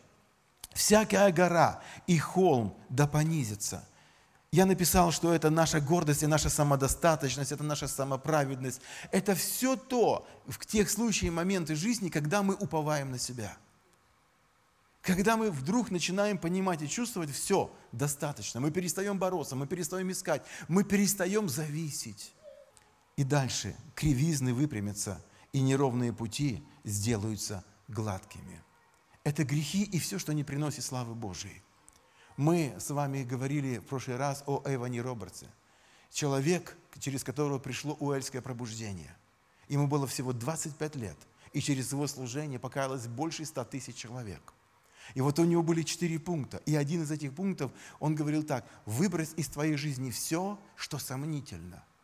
Всякая 0.74 1.32
гора 1.32 1.82
и 2.06 2.18
холм 2.18 2.76
да 2.90 3.06
понизится. 3.06 3.82
Я 4.52 4.66
написал, 4.66 5.10
что 5.10 5.32
это 5.32 5.48
наша 5.48 5.80
гордость 5.80 6.22
и 6.22 6.26
наша 6.26 6.50
самодостаточность, 6.50 7.50
это 7.50 7.64
наша 7.64 7.88
самоправедность. 7.88 8.82
Это 9.10 9.34
все 9.34 9.76
то, 9.76 10.28
в 10.46 10.64
тех 10.66 10.90
случаях, 10.90 11.32
моменты 11.32 11.76
жизни, 11.76 12.10
когда 12.10 12.42
мы 12.42 12.54
уповаем 12.54 13.10
на 13.10 13.18
себя. 13.18 13.56
Когда 15.00 15.38
мы 15.38 15.50
вдруг 15.50 15.90
начинаем 15.90 16.36
понимать 16.36 16.82
и 16.82 16.88
чувствовать, 16.88 17.30
все, 17.30 17.74
достаточно. 17.92 18.60
Мы 18.60 18.70
перестаем 18.70 19.18
бороться, 19.18 19.56
мы 19.56 19.66
перестаем 19.66 20.12
искать, 20.12 20.42
мы 20.68 20.84
перестаем 20.84 21.48
зависеть. 21.48 22.34
И 23.16 23.24
дальше 23.24 23.74
кривизны 23.94 24.52
выпрямятся, 24.52 25.24
и 25.52 25.62
неровные 25.62 26.12
пути 26.12 26.62
сделаются 26.84 27.64
гладкими. 27.88 28.62
Это 29.24 29.42
грехи 29.42 29.84
и 29.84 29.98
все, 29.98 30.18
что 30.18 30.34
не 30.34 30.44
приносит 30.44 30.84
славы 30.84 31.14
Божией. 31.14 31.62
Мы 32.36 32.76
с 32.78 32.90
вами 32.90 33.24
говорили 33.24 33.78
в 33.78 33.84
прошлый 33.84 34.18
раз 34.18 34.44
о 34.46 34.62
Эване 34.66 35.00
Робертсе. 35.00 35.46
Человек, 36.10 36.76
через 36.98 37.24
которого 37.24 37.58
пришло 37.58 37.94
уэльское 37.94 38.42
пробуждение. 38.42 39.16
Ему 39.68 39.86
было 39.86 40.06
всего 40.06 40.34
25 40.34 40.96
лет, 40.96 41.16
и 41.54 41.60
через 41.60 41.92
его 41.92 42.06
служение 42.06 42.58
покаялось 42.58 43.06
больше 43.06 43.46
100 43.46 43.64
тысяч 43.64 43.96
человек. 43.96 44.52
И 45.14 45.22
вот 45.22 45.38
у 45.38 45.44
него 45.44 45.62
были 45.62 45.82
четыре 45.82 46.18
пункта. 46.18 46.58
И 46.66 46.76
один 46.76 47.02
из 47.02 47.10
этих 47.10 47.34
пунктов, 47.34 47.72
он 47.98 48.14
говорил 48.14 48.42
так, 48.42 48.66
выбрось 48.84 49.32
из 49.36 49.48
твоей 49.48 49.76
жизни 49.76 50.10
все, 50.10 50.60
что 50.76 50.98
сомнительно– 50.98 51.82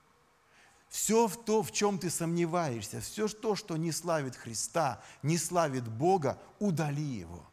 все 0.93 1.27
в 1.27 1.43
то, 1.43 1.63
в 1.63 1.73
чем 1.73 1.99
ты 1.99 2.11
сомневаешься, 2.11 3.01
все 3.01 3.27
то, 3.27 3.57
что 3.57 3.79
не 3.79 3.93
славит 3.93 4.37
Христа, 4.37 5.03
не 5.23 5.39
славит 5.39 5.89
Бога, 5.89 6.39
удали 6.59 7.03
его. 7.03 7.51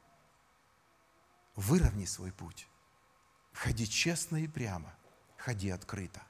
Выровни 1.55 2.03
свой 2.03 2.33
путь. 2.33 2.67
Ходи 3.53 3.87
честно 3.87 4.43
и 4.43 4.47
прямо, 4.47 4.93
ходи 5.37 5.69
открыто. 5.69 6.21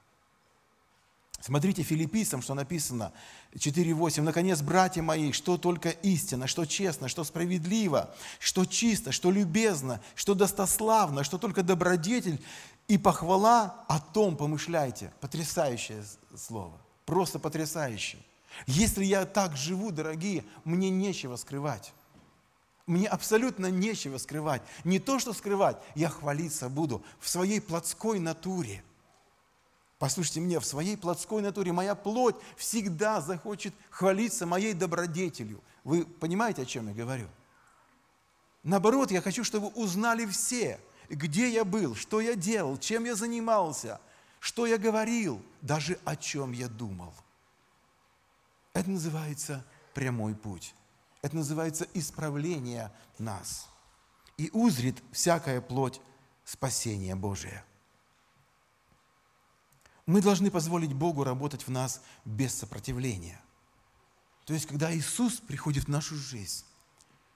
Смотрите 1.42 1.82
филиппийцам, 1.82 2.44
что 2.44 2.54
написано 2.54 3.12
4.8. 3.56 4.22
«Наконец, 4.22 4.62
братья 4.62 5.02
мои, 5.02 5.32
что 5.32 5.58
только 5.58 5.90
истина, 5.90 6.46
что 6.46 6.66
честно, 6.66 7.08
что 7.08 7.24
справедливо, 7.24 8.16
что 8.38 8.66
чисто, 8.66 9.12
что 9.12 9.32
любезно, 9.32 10.00
что 10.14 10.36
достославно, 10.36 11.24
что 11.24 11.40
только 11.40 11.64
добродетель 11.64 12.40
и 12.88 13.00
похвала, 13.00 13.84
о 13.88 14.00
том 14.00 14.38
помышляйте». 14.38 15.12
Потрясающее 15.22 16.04
слово. 16.38 16.80
Просто 17.10 17.40
потрясающе. 17.40 18.20
Если 18.68 19.04
я 19.04 19.26
так 19.26 19.58
живу, 19.58 19.90
дорогие, 19.90 20.46
мне 20.64 20.92
нечего 20.92 21.38
скрывать. 21.38 21.92
Мне 22.86 23.08
абсолютно 23.08 23.72
нечего 23.72 24.20
скрывать. 24.20 24.62
Не 24.84 25.00
то, 25.00 25.18
что 25.18 25.34
скрывать, 25.34 25.78
я 25.96 26.10
хвалиться 26.10 26.70
буду 26.70 27.04
в 27.20 27.28
своей 27.28 27.62
плотской 27.62 28.20
натуре. 28.20 28.84
Послушайте 29.98 30.42
мне, 30.42 30.60
в 30.60 30.66
своей 30.66 30.96
плотской 30.96 31.42
натуре 31.42 31.72
моя 31.72 31.96
плоть 31.96 32.36
всегда 32.58 33.22
захочет 33.22 33.74
хвалиться 33.90 34.46
моей 34.46 34.74
добродетелью. 34.74 35.64
Вы 35.84 36.06
понимаете, 36.06 36.62
о 36.62 36.66
чем 36.66 36.90
я 36.90 36.94
говорю? 36.94 37.28
Наоборот, 38.62 39.10
я 39.10 39.22
хочу, 39.24 39.44
чтобы 39.44 39.70
узнали 39.70 40.28
все, 40.28 40.80
где 41.10 41.50
я 41.50 41.66
был, 41.66 41.96
что 41.96 42.22
я 42.22 42.36
делал, 42.36 42.78
чем 42.78 43.06
я 43.06 43.16
занимался– 43.16 44.00
что 44.40 44.66
я 44.66 44.78
говорил, 44.78 45.44
даже 45.62 46.00
о 46.06 46.16
чем 46.16 46.52
я 46.52 46.68
думал. 46.68 47.14
Это 48.74 48.90
называется 48.90 49.66
прямой 49.94 50.36
путь. 50.36 50.74
Это 51.22 51.36
называется 51.36 51.86
исправление 51.94 52.92
нас. 53.18 53.68
И 54.38 54.50
узрит 54.54 55.04
всякая 55.12 55.60
плоть 55.60 56.02
спасения 56.46 57.16
Божия. 57.16 57.66
Мы 60.06 60.22
должны 60.22 60.50
позволить 60.50 60.94
Богу 60.94 61.24
работать 61.24 61.68
в 61.68 61.72
нас 61.72 62.02
без 62.26 62.56
сопротивления. 62.56 63.40
То 64.46 64.54
есть, 64.54 64.66
когда 64.66 64.96
Иисус 64.96 65.40
приходит 65.40 65.84
в 65.84 65.90
нашу 65.90 66.16
жизнь, 66.16 66.66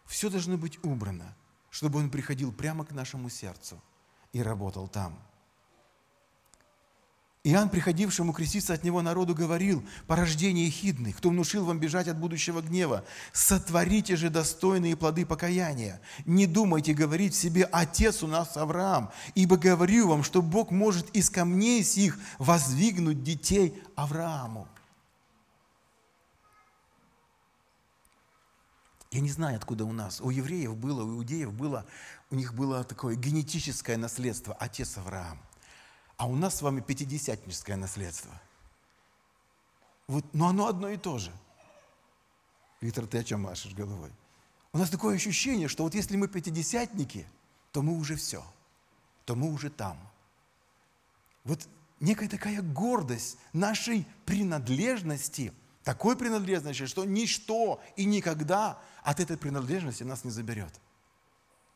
все 0.06 0.30
должно 0.30 0.58
быть 0.58 0.84
убрано, 0.84 1.36
чтобы 1.70 2.00
Он 2.00 2.10
приходил 2.10 2.52
прямо 2.52 2.86
к 2.86 2.92
нашему 2.92 3.30
сердцу 3.30 3.80
и 4.32 4.42
работал 4.42 4.88
там– 4.88 5.20
Иоанн, 7.46 7.68
приходившему 7.70 8.32
креститься 8.32 8.74
от 8.74 8.86
него 8.86 9.02
народу, 9.02 9.36
говорил, 9.36 9.84
порождение 10.08 10.70
хидный, 10.70 11.12
кто 11.12 11.30
внушил 11.30 11.66
вам 11.66 11.78
бежать 11.78 12.08
от 12.08 12.18
будущего 12.18 12.62
гнева, 12.62 13.04
сотворите 13.34 14.16
же 14.16 14.30
достойные 14.30 14.96
плоды 14.96 15.26
покаяния. 15.26 16.00
Не 16.26 16.48
думайте 16.48 16.94
говорить 16.94 17.36
себе, 17.36 17.66
отец 17.66 18.24
у 18.24 18.28
нас 18.28 18.56
Авраам, 18.56 19.12
ибо 19.36 19.58
говорю 19.58 20.08
вам, 20.08 20.24
что 20.24 20.42
Бог 20.42 20.72
может 20.72 21.10
из 21.10 21.30
камней 21.30 21.84
сих 21.84 22.18
воздвигнуть 22.40 23.24
детей 23.24 23.78
Аврааму. 23.98 24.70
Я 29.12 29.20
не 29.20 29.30
знаю, 29.30 29.58
откуда 29.58 29.84
у 29.84 29.92
нас. 29.92 30.22
У 30.22 30.30
евреев 30.30 30.78
было, 30.78 31.04
у 31.04 31.18
иудеев 31.18 31.52
было, 31.52 31.86
у 32.32 32.36
них 32.36 32.54
было 32.54 32.86
такое 32.86 33.18
генетическое 33.18 33.98
наследство, 33.98 34.56
отец 34.58 34.98
Авраам– 34.98 35.42
а 36.24 36.26
у 36.26 36.38
нас 36.38 36.56
с 36.56 36.62
вами 36.62 36.80
пятидесятническое 36.80 37.76
наследство. 37.76 38.32
Вот, 40.08 40.24
но 40.34 40.48
оно 40.48 40.68
одно 40.68 40.88
и 40.88 40.96
то 40.96 41.18
же. 41.18 41.34
Виктор, 42.80 43.08
ты 43.08 43.18
о 43.18 43.26
чем 43.26 43.42
машешь 43.42 43.74
головой? 43.74 44.10
У 44.72 44.78
нас 44.78 44.90
такое 44.90 45.18
ощущение, 45.18 45.68
что 45.68 45.84
вот 45.84 45.96
если 45.96 46.16
мы 46.16 46.30
пятидесятники, 46.30 47.28
то 47.74 47.82
мы 47.82 47.98
уже 47.98 48.16
все, 48.16 48.42
то 49.26 49.36
мы 49.36 49.52
уже 49.52 49.70
там. 49.70 50.00
Вот 51.44 51.68
некая 52.00 52.30
такая 52.30 52.62
гордость 52.62 53.38
нашей 53.52 54.08
принадлежности, 54.26 55.52
такой 55.84 56.16
принадлежности, 56.16 56.86
что 56.86 57.04
ничто 57.04 57.82
и 57.98 58.06
никогда 58.06 58.82
от 59.04 59.20
этой 59.20 59.36
принадлежности 59.36 60.04
нас 60.04 60.24
не 60.24 60.32
заберет. 60.32 60.80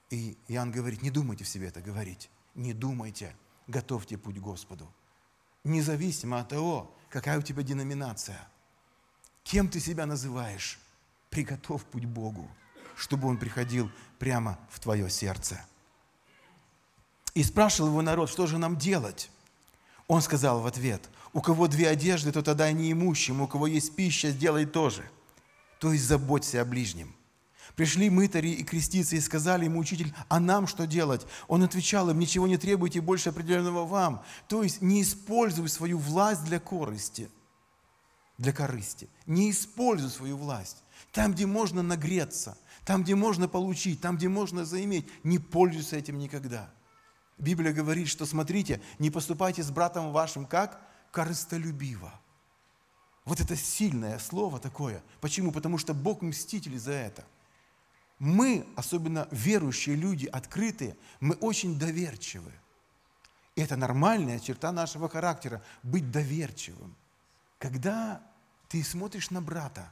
И 0.10 0.38
Иоанн 0.48 0.72
говорит, 0.72 1.02
не 1.02 1.12
думайте 1.12 1.44
в 1.44 1.50
себе 1.50 1.68
это 1.68 1.82
говорить. 1.82 2.30
Не 2.56 2.72
думайте, 2.72 3.36
готовьте 3.68 4.18
путь 4.18 4.40
Господу. 4.40 4.92
Независимо 5.64 6.40
от 6.40 6.50
того, 6.50 6.94
какая 7.10 7.40
у 7.40 7.42
тебя 7.42 7.64
деноминация. 7.64 8.48
Кем 9.44 9.70
ты 9.70 9.80
себя 9.80 10.06
называешь? 10.06 10.80
Приготовь 11.30 11.84
путь 11.86 12.06
Богу, 12.06 12.50
чтобы 12.96 13.28
Он 13.28 13.38
приходил 13.38 13.92
прямо 14.20 14.58
в 14.70 14.80
твое 14.80 15.10
сердце. 15.10 15.66
И 17.34 17.44
спрашивал 17.44 17.90
его 17.90 18.02
народ, 18.02 18.30
что 18.30 18.48
же 18.48 18.58
нам 18.58 18.78
делать? 18.78 19.30
Он 20.08 20.22
сказал 20.22 20.62
в 20.62 20.68
ответ, 20.68 21.10
у 21.34 21.42
кого 21.42 21.68
две 21.68 21.90
одежды, 21.90 22.32
то 22.32 22.42
тогда 22.42 22.70
и 22.70 22.74
неимущим, 22.74 23.42
у 23.42 23.48
кого 23.48 23.68
есть 23.68 23.96
пища, 23.96 24.32
сделай 24.32 24.66
тоже. 24.66 25.04
То 25.80 25.92
есть 25.92 26.06
заботься 26.06 26.62
о 26.62 26.66
ближнем. 26.66 27.14
Пришли 27.78 28.10
мытари 28.10 28.50
и 28.50 28.64
крестицы 28.64 29.18
и 29.18 29.22
сказали 29.22 29.66
ему, 29.66 29.80
учитель, 29.80 30.12
а 30.30 30.40
нам 30.40 30.66
что 30.66 30.88
делать? 30.88 31.28
Он 31.48 31.62
отвечал 31.62 32.10
им, 32.10 32.18
ничего 32.18 32.48
не 32.48 32.58
требуйте 32.58 33.02
больше 33.02 33.30
определенного 33.30 33.86
вам. 33.86 34.24
То 34.48 34.64
есть 34.64 34.82
не 34.82 35.04
используй 35.04 35.70
свою 35.70 36.00
власть 36.00 36.44
для 36.44 36.60
корысти, 36.60 37.30
для 38.40 38.52
корысти. 38.52 39.08
Не 39.28 39.52
используй 39.52 40.10
свою 40.10 40.38
власть. 40.38 40.78
Там, 41.12 41.34
где 41.34 41.46
можно 41.46 41.84
нагреться, 41.84 42.58
там, 42.84 43.04
где 43.04 43.14
можно 43.14 43.48
получить, 43.48 44.02
там, 44.02 44.18
где 44.18 44.28
можно 44.28 44.66
заиметь, 44.66 45.06
не 45.24 45.38
пользуйся 45.38 45.98
этим 45.98 46.18
никогда. 46.18 46.72
Библия 47.38 47.74
говорит, 47.74 48.08
что 48.08 48.26
смотрите, 48.26 48.82
не 48.98 49.12
поступайте 49.12 49.62
с 49.62 49.70
братом 49.70 50.12
вашим 50.12 50.48
как 50.48 50.82
корыстолюбиво. 51.12 52.12
Вот 53.24 53.40
это 53.40 53.56
сильное 53.56 54.18
слово 54.18 54.60
такое. 54.60 55.04
Почему? 55.22 55.52
Потому 55.52 55.78
что 55.78 55.94
Бог 55.94 56.24
мститель 56.24 56.80
за 56.80 56.94
это. 56.94 57.24
Мы, 58.20 58.68
особенно 58.76 59.28
верующие 59.32 59.96
люди, 59.96 60.26
открытые, 60.26 60.98
мы 61.20 61.36
очень 61.36 61.78
доверчивы. 61.78 62.52
И 63.56 63.62
это 63.62 63.76
нормальная 63.76 64.40
черта 64.40 64.72
нашего 64.72 65.10
характера– 65.10 65.64
быть 65.84 66.12
доверчивым. 66.12 66.96
Когда 67.60 68.22
ты 68.70 68.84
смотришь 68.84 69.30
на 69.30 69.42
брата, 69.42 69.92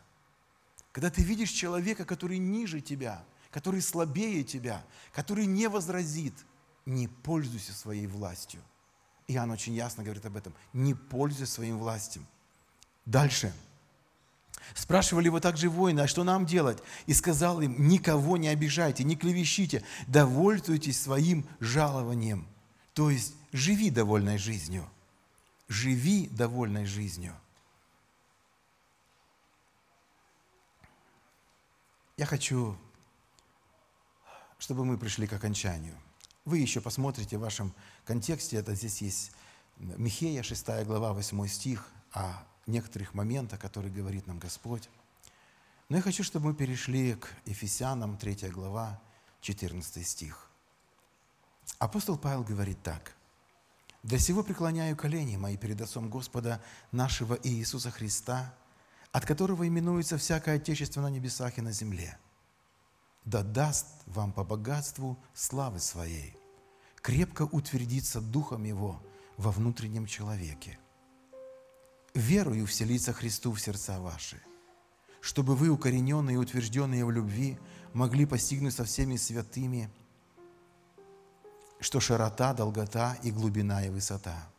когда 0.91 1.09
ты 1.09 1.23
видишь 1.23 1.51
человека, 1.51 2.05
который 2.05 2.37
ниже 2.37 2.81
тебя, 2.81 3.23
который 3.51 3.81
слабее 3.81 4.43
тебя, 4.43 4.83
который 5.11 5.45
не 5.45 5.67
возразит– 5.67 6.33
не 6.85 7.07
пользуйся 7.07 7.73
своей 7.73 8.07
властью. 8.07 8.61
Иоанн 9.27 9.51
очень 9.51 9.73
ясно 9.73 10.03
говорит 10.03 10.25
об 10.25 10.37
этом. 10.37 10.53
Не 10.73 10.93
пользуйся 10.93 11.51
своим 11.51 11.79
властью. 11.79 12.25
Дальше. 13.05 13.53
Спрашивали 14.73 15.25
его 15.25 15.39
также 15.39 15.69
воины, 15.69 16.01
а 16.01 16.07
что 16.07 16.23
нам 16.23 16.45
делать? 16.45 16.81
И 17.05 17.13
сказал 17.13 17.61
им, 17.61 17.87
никого 17.87 18.37
не 18.37 18.47
обижайте, 18.47 19.03
не 19.03 19.15
клевещите, 19.15 19.83
довольствуйтесь 20.07 21.01
своим 21.01 21.47
жалованием. 21.59 22.47
То 22.93 23.09
есть 23.09 23.35
живи 23.51 23.89
довольной 23.89 24.37
жизнью. 24.37 24.89
Живи 25.67 26.27
довольной 26.27 26.85
жизнью. 26.85 27.35
Я 32.17 32.25
хочу, 32.25 32.77
чтобы 34.57 34.85
мы 34.85 34.97
пришли 34.97 35.27
к 35.27 35.33
окончанию. 35.33 35.97
Вы 36.45 36.59
еще 36.59 36.79
посмотрите 36.79 37.37
в 37.37 37.41
вашем 37.41 37.73
контексте, 38.05 38.57
это 38.57 38.73
здесь 38.75 39.01
есть 39.01 39.31
Михея, 39.77 40.43
6 40.43 40.85
глава, 40.85 41.11
8 41.13 41.47
стих, 41.47 41.91
о 42.13 42.45
некоторых 42.67 43.13
моментах, 43.13 43.59
которые 43.59 43.93
говорит 43.93 44.27
нам 44.27 44.39
Господь. 44.39 44.89
Но 45.89 45.97
я 45.97 46.01
хочу, 46.01 46.23
чтобы 46.23 46.47
мы 46.47 46.55
перешли 46.55 47.15
к 47.15 47.27
Ефесянам, 47.45 48.17
3 48.17 48.49
глава, 48.49 48.99
14 49.41 50.07
стих. 50.07 50.49
Апостол 51.77 52.17
Павел 52.17 52.43
говорит 52.43 52.81
так. 52.81 53.15
«Для 54.03 54.19
сего 54.19 54.43
преклоняю 54.43 54.95
колени 54.95 55.35
мои 55.35 55.57
перед 55.57 55.81
Отцом 55.81 56.09
Господа 56.09 56.63
нашего 56.91 57.37
Иисуса 57.43 57.91
Христа, 57.91 58.53
от 59.11 59.25
которого 59.25 59.67
именуется 59.67 60.17
всякое 60.17 60.57
Отечество 60.57 61.01
на 61.01 61.09
небесах 61.09 61.57
и 61.57 61.61
на 61.61 61.71
земле, 61.71 62.17
да 63.23 63.41
даст 63.43 63.87
вам 64.05 64.31
по 64.31 64.43
богатству 64.43 65.17
славы 65.33 65.79
Своей, 65.79 66.37
крепко 67.01 67.43
утвердиться 67.43 68.21
Духом 68.21 68.63
Его 68.63 69.01
во 69.37 69.51
внутреннем 69.51 70.05
человеке. 70.05 70.77
Верую 72.15 72.65
вселиться 72.65 73.11
Христу 73.11 73.51
в 73.51 73.59
сердца 73.59 73.99
ваши, 73.99 74.41
чтобы 75.19 75.53
вы, 75.53 75.67
укорененные 75.67 76.35
и 76.35 76.37
утвержденные 76.37 77.03
в 77.03 77.11
любви, 77.11 77.59
могли 77.91 78.25
постигнуть 78.25 78.73
со 78.73 78.85
всеми 78.85 79.17
святыми, 79.17 79.89
что 81.81 81.99
широта, 81.99 82.53
долгота 82.53 83.17
и 83.21 83.31
глубина 83.31 83.85
и 83.85 83.89
высота, 83.89 84.49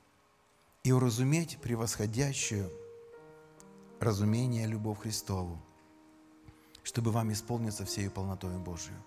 и 0.84 0.92
уразуметь 0.92 1.58
превосходящую 1.62 2.70
разумение 4.00 4.66
любовь 4.66 5.00
Христову, 5.00 5.58
чтобы 6.82 7.10
вам 7.10 7.32
исполниться 7.32 7.86
всей 7.86 8.10
полнотой 8.10 8.58
Божию. 8.58 9.02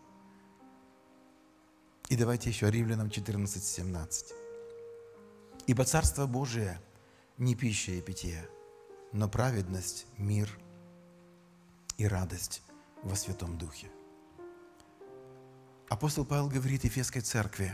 И 2.07 2.15
давайте 2.15 2.49
еще 2.49 2.71
Римлянам 2.71 3.12
14, 3.12 3.63
17. 3.63 4.33
«Ибо 5.67 5.85
Царство 5.85 6.25
Божие 6.25 6.81
не 7.39 7.56
пища 7.56 7.93
и 7.93 8.02
питье, 8.02 8.47
но 9.12 9.28
праведность, 9.28 10.06
мир 10.17 10.47
и 11.97 12.08
радость 12.08 12.62
во 13.02 13.15
Святом 13.15 13.58
Духе». 13.58 13.89
Апостол 15.89 16.23
Павел 16.23 16.49
говорит 16.49 16.84
Ефесской 16.84 17.23
церкви, 17.23 17.73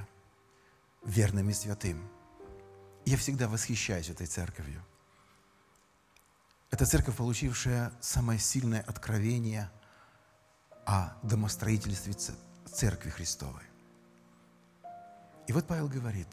верным 1.04 1.50
и 1.50 1.54
святым. 1.54 2.10
Я 3.06 3.18
всегда 3.18 3.50
восхищаюсь 3.50 4.10
этой 4.10 4.28
церковью. 4.28 4.82
Это 6.72 6.86
церковь, 6.86 7.18
получившая 7.18 7.92
самое 8.00 8.40
сильное 8.40 8.82
откровение– 8.82 9.70
о 10.86 11.18
домостроительстве 11.24 12.14
Церкви 12.66 13.10
Христовой. 13.10 13.64
И 15.48 15.54
вот 15.54 15.68
Павел 15.68 15.88
говорит, 15.88 16.28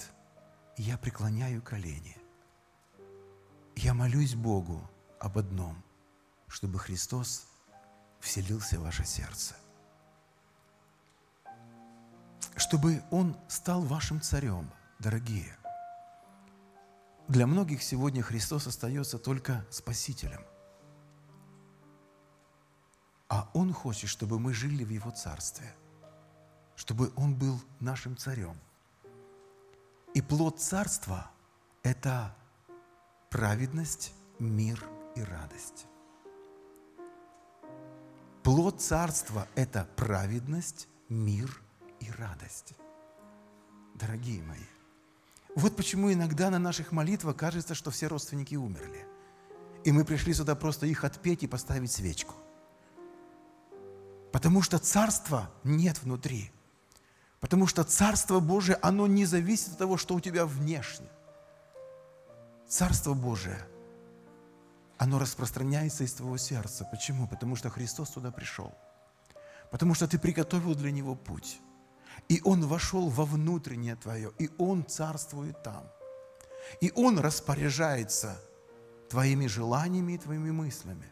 я 0.77 0.99
преклоняю 0.99 1.63
колени, 1.63 2.17
я 3.77 3.95
молюсь 3.95 4.35
Богу 4.35 4.89
об 5.19 5.39
одном, 5.39 5.83
чтобы 6.49 6.79
Христос 6.79 7.47
вселился 8.21 8.79
в 8.79 8.83
ваше 8.83 9.05
сердце, 9.05 9.55
чтобы 12.57 13.03
Он 13.11 13.37
стал 13.49 13.83
вашим 13.83 14.21
царем, 14.21 14.71
дорогие. 14.99 15.57
Для 17.29 17.47
многих 17.47 17.83
сегодня 17.83 18.23
Христос 18.23 18.67
остается 18.67 19.19
только 19.19 19.65
Спасителем. 19.71 20.45
А 23.29 23.49
Он 23.55 23.73
хочет, 23.73 24.11
чтобы 24.11 24.39
мы 24.39 24.53
жили 24.53 24.85
в 24.85 24.91
Его 24.91 25.11
Царстве, 25.11 25.75
чтобы 26.77 27.13
Он 27.17 27.35
был 27.35 27.59
нашим 27.81 28.17
царем. 28.17 28.59
И 30.15 30.21
плод 30.21 30.61
Царства– 30.61 31.31
это 31.83 32.37
праведность, 33.33 34.13
мир 34.39 34.85
и 35.17 35.23
радость. 35.23 35.87
Плод 38.43 38.83
Царства– 38.83 39.49
это 39.55 39.89
праведность, 39.97 40.87
мир 41.09 41.63
и 42.01 42.11
радость. 42.11 42.75
Дорогие 43.95 44.43
мои, 44.43 44.67
вот 45.55 45.77
почему 45.77 46.13
иногда 46.13 46.51
на 46.51 46.59
наших 46.59 46.93
молитвах 46.93 47.35
кажется, 47.37 47.75
что 47.75 47.91
все 47.91 48.07
родственники 48.07 48.55
умерли. 48.55 49.07
И 49.85 49.93
мы 49.93 50.05
пришли 50.05 50.35
сюда 50.35 50.55
просто 50.55 50.85
их 50.85 51.03
отпеть 51.03 51.43
и 51.43 51.47
поставить 51.47 51.91
свечку. 51.91 52.35
Потому 54.31 54.61
что 54.61 54.79
царства 54.79 55.51
нет 55.65 56.03
внутри. 56.03 56.53
Потому 57.41 57.67
что 57.67 57.83
Царство 57.83 58.39
Божие, 58.39 58.77
оно 58.83 59.09
не 59.09 59.25
зависит 59.25 59.73
от 59.73 59.79
того, 59.79 59.97
что 59.97 60.15
у 60.15 60.21
тебя 60.21 60.47
внешне. 60.47 61.09
Царство 62.73 63.13
Божие, 63.13 63.59
оно 64.97 65.19
распространяется 65.19 66.05
из 66.05 66.15
твоего 66.15 66.39
сердца. 66.39 66.89
Почему? 66.91 67.29
Потому 67.29 67.55
что 67.55 67.69
Христос 67.69 68.09
туда 68.09 68.31
пришел. 68.31 68.73
Потому 69.71 69.93
что 69.95 70.09
ты 70.09 70.19
приготовил 70.19 70.75
для 70.75 70.91
Него 70.91 71.15
путь. 71.15 71.61
И 72.31 72.41
Он 72.45 72.67
вошел 72.67 73.11
во 73.11 73.27
внутреннее 73.27 73.97
твое, 73.97 74.33
и 74.39 74.49
Он 74.57 74.87
царствует 74.87 75.63
там. 75.63 75.85
И 76.81 76.91
Он 76.95 77.19
распоряжается 77.19 78.41
твоими 79.11 79.49
желаниями 79.49 80.15
и 80.15 80.19
твоими 80.19 80.51
мыслями. 80.51 81.11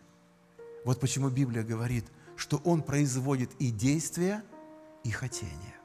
Вот 0.86 0.98
почему 0.98 1.28
Библия 1.28 1.62
говорит– 1.62 2.06
что 2.40 2.56
Он 2.64 2.82
производит 2.82 3.50
и 3.58 3.70
действия, 3.70 4.42
и 5.04 5.10
хотения. 5.10 5.76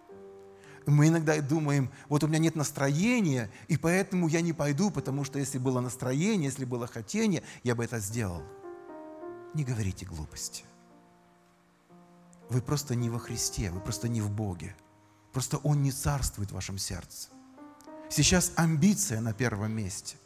Мы 0.86 1.08
иногда 1.08 1.40
думаем, 1.42 1.90
вот 2.10 2.24
у 2.24 2.28
меня 2.28 2.40
нет 2.40 2.56
настроения, 2.56 3.50
и 3.68 3.76
поэтому 3.76 4.28
я 4.28 4.42
не 4.42 4.54
пойду, 4.54 4.92
потому 4.92 5.24
что 5.24 5.40
если 5.40 5.58
было 5.58 5.80
настроение, 5.80 6.46
если 6.46 6.66
было 6.66 6.86
хотение, 6.86 7.42
я 7.64 7.74
бы 7.76 7.84
это 7.84 8.00
сделал. 8.00 8.44
Не 9.56 9.64
говорите 9.64 10.06
глупости. 10.06 10.64
Вы 12.50 12.62
просто 12.62 12.94
не 12.94 13.10
во 13.10 13.18
Христе, 13.18 13.72
вы 13.72 13.80
просто 13.80 14.08
не 14.08 14.22
в 14.22 14.30
Боге. 14.30 14.76
Просто 15.34 15.58
Он 15.58 15.82
не 15.82 15.92
царствует 15.92 16.52
в 16.52 16.56
вашем 16.56 16.78
сердце. 16.78 17.30
Сейчас 18.10 18.52
амбиция 18.56 19.22
на 19.22 19.34
первом 19.34 19.72
месте. 19.72 20.18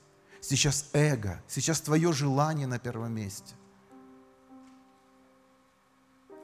Сейчас 0.41 0.89
эго. 0.93 1.41
Сейчас 1.48 1.80
твое 1.80 2.12
желание 2.12 2.67
на 2.67 2.80
первом 2.80 3.13
месте. 3.13 3.56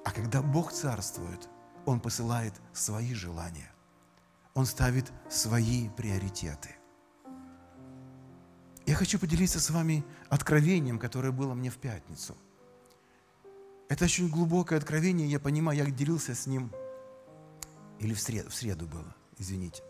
А 0.05 0.11
когда 0.11 0.41
Бог 0.41 0.71
царствует, 0.71 1.49
Он 1.85 1.99
посылает 1.99 2.53
свои 2.73 3.13
желания. 3.13 3.74
Он 4.55 4.65
ставит 4.65 5.11
свои 5.29 5.89
приоритеты. 5.89 6.75
Я 8.85 8.95
хочу 8.95 9.19
поделиться 9.19 9.59
с 9.59 9.69
вами 9.69 10.05
откровением, 10.29 10.97
которое 10.97 11.31
было 11.31 11.53
мне 11.53 11.69
в 11.69 11.77
пятницу. 11.77 12.37
Это 13.89 14.05
очень 14.05 14.29
глубокое 14.29 14.79
откровение, 14.79 15.27
я 15.27 15.39
понимаю, 15.39 15.77
я 15.77 15.85
делился 15.85 16.33
с 16.33 16.47
ним, 16.47 16.71
или 17.99 18.13
в 18.13 18.21
среду, 18.21 18.49
в 18.49 18.55
среду 18.55 18.87
было, 18.87 19.13
извините. 19.37 19.83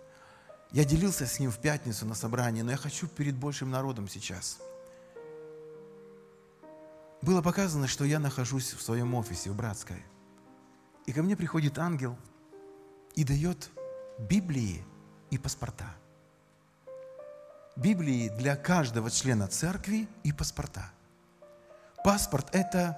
Я 0.72 0.84
делился 0.84 1.28
с 1.28 1.40
ним 1.40 1.52
в 1.52 1.60
пятницу 1.60 2.06
на 2.06 2.16
собрании, 2.16 2.64
но 2.64 2.72
я 2.72 2.78
хочу 2.78 3.08
перед 3.08 3.36
большим 3.36 3.70
народом 3.70 4.08
сейчас. 4.08 4.60
Было 7.22 7.42
показано, 7.42 7.88
что 7.88 8.04
я 8.04 8.20
нахожусь 8.20 8.74
в 8.74 8.82
своем 8.82 9.14
офисе 9.14 9.52
в 9.52 9.56
Братской. 9.56 10.04
И 11.06 11.14
ко 11.14 11.22
мне 11.22 11.38
приходит 11.38 11.78
ангел 11.78 12.18
и 13.14 13.24
дает 13.24 13.70
Библии 14.18 14.82
и 15.30 15.38
паспорта. 15.38 15.94
Библии 17.76 18.30
для 18.30 18.56
каждого 18.56 19.12
члена 19.12 19.48
церкви 19.50 20.08
и 20.24 20.32
паспорта. 20.32 20.90
Паспорт– 22.02 22.48
это 22.54 22.98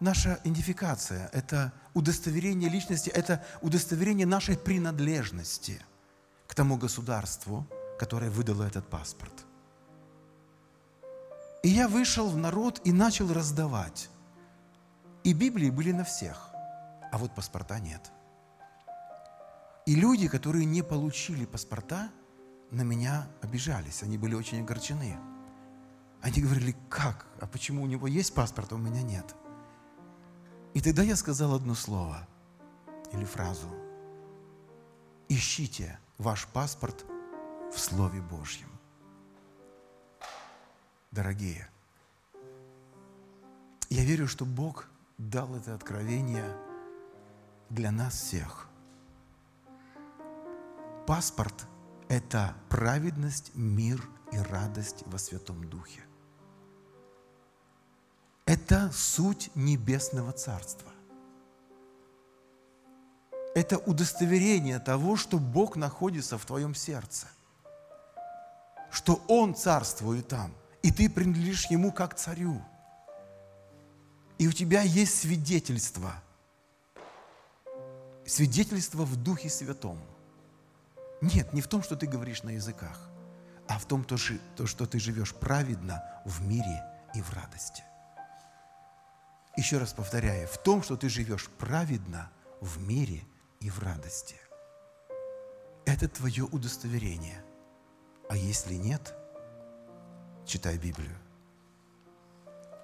наша 0.00 0.40
идентификация, 0.44 1.28
это 1.34 1.74
удостоверение 1.92 2.70
личности, 2.70 3.10
это 3.10 3.44
удостоверение 3.60 4.26
нашей 4.26 4.56
принадлежности 4.56 5.82
к 6.46 6.54
тому 6.54 6.78
государству, 6.78 7.66
которое 7.98 8.30
выдало 8.30 8.62
этот 8.62 8.88
паспорт. 8.88 9.34
И 11.62 11.68
я 11.68 11.86
вышел 11.86 12.30
в 12.30 12.38
народ 12.38 12.80
и 12.84 12.92
начал 12.92 13.30
раздавать. 13.30 14.08
И 15.22 15.34
Библии 15.34 15.68
были 15.68 15.92
на 15.92 16.04
всех, 16.04 16.48
а 17.12 17.18
вот 17.18 17.34
паспорта 17.34 17.78
нет– 17.78 18.10
и 19.86 19.94
люди, 19.94 20.26
которые 20.26 20.64
не 20.64 20.82
получили 20.82 21.44
паспорта, 21.44 22.10
на 22.72 22.82
меня 22.82 23.28
обижались. 23.40 24.02
Они 24.02 24.18
были 24.18 24.34
очень 24.34 24.60
огорчены. 24.60 25.16
Они 26.20 26.42
говорили, 26.42 26.76
как? 26.90 27.26
А 27.40 27.46
почему 27.46 27.84
у 27.84 27.86
него 27.86 28.08
есть 28.08 28.34
паспорт, 28.34 28.72
а 28.72 28.74
у 28.74 28.78
меня 28.78 29.02
нет? 29.02 29.36
И 30.74 30.80
тогда 30.80 31.04
я 31.04 31.14
сказал 31.14 31.54
одно 31.54 31.74
слово 31.74 32.26
или 33.12 33.24
фразу. 33.24 33.68
Ищите 35.28 35.98
ваш 36.18 36.48
паспорт 36.48 37.06
в 37.72 37.78
Слове 37.78 38.20
Божьем. 38.20 38.68
Дорогие, 41.12 41.68
я 43.88 44.04
верю, 44.04 44.26
что 44.26 44.44
Бог 44.44 44.88
дал 45.16 45.54
это 45.54 45.74
откровение 45.74 46.56
для 47.70 47.92
нас 47.92 48.14
всех– 48.14 48.65
Паспорт– 51.06 51.68
это 52.08 52.56
праведность, 52.68 53.52
мир 53.54 54.02
и 54.32 54.38
радость 54.38 55.04
во 55.06 55.18
Святом 55.18 55.70
Духе. 55.70 56.00
Это 58.44 58.90
суть 58.92 59.52
Небесного 59.54 60.32
Царства. 60.32 60.90
Это 63.54 63.78
удостоверение 63.78 64.80
того, 64.80 65.14
что 65.14 65.38
Бог 65.38 65.76
находится 65.76 66.38
в 66.38 66.44
твоем 66.44 66.74
сердце. 66.74 67.28
Что 68.90 69.22
Он 69.28 69.54
царствует 69.54 70.26
там, 70.26 70.52
и 70.82 70.90
ты 70.90 71.08
принадлежишь 71.08 71.66
Ему 71.66 71.92
как 71.92 72.16
царю. 72.16 72.60
И 74.38 74.48
у 74.48 74.52
тебя 74.52 74.82
есть 74.82 75.20
свидетельство. 75.20 76.14
Свидетельство 78.26 79.04
в 79.04 79.14
Духе 79.14 79.48
Святом– 79.48 80.00
нет, 81.20 81.52
не 81.52 81.60
в 81.60 81.68
том, 81.68 81.82
что 81.82 81.96
ты 81.96 82.06
говоришь 82.06 82.42
на 82.42 82.50
языках, 82.50 83.10
а 83.68 83.78
в 83.78 83.86
том, 83.86 84.04
то, 84.04 84.16
что 84.16 84.86
ты 84.86 84.98
живешь 84.98 85.34
праведно 85.34 86.02
в 86.24 86.42
мире 86.42 86.84
и 87.14 87.22
в 87.22 87.32
радости. 87.32 87.82
Еще 89.56 89.78
раз 89.78 89.94
повторяю, 89.94 90.46
в 90.48 90.58
том, 90.58 90.82
что 90.82 90.96
ты 90.96 91.08
живешь 91.08 91.48
праведно 91.48 92.30
в 92.60 92.78
мире 92.78 93.24
и 93.60 93.70
в 93.70 93.78
радости. 93.78 94.36
Это 95.86 96.08
твое 96.08 96.44
удостоверение. 96.44 97.42
А 98.28 98.36
если 98.36 98.74
нет, 98.74 99.14
читай 100.44 100.76
Библию. 100.76 101.16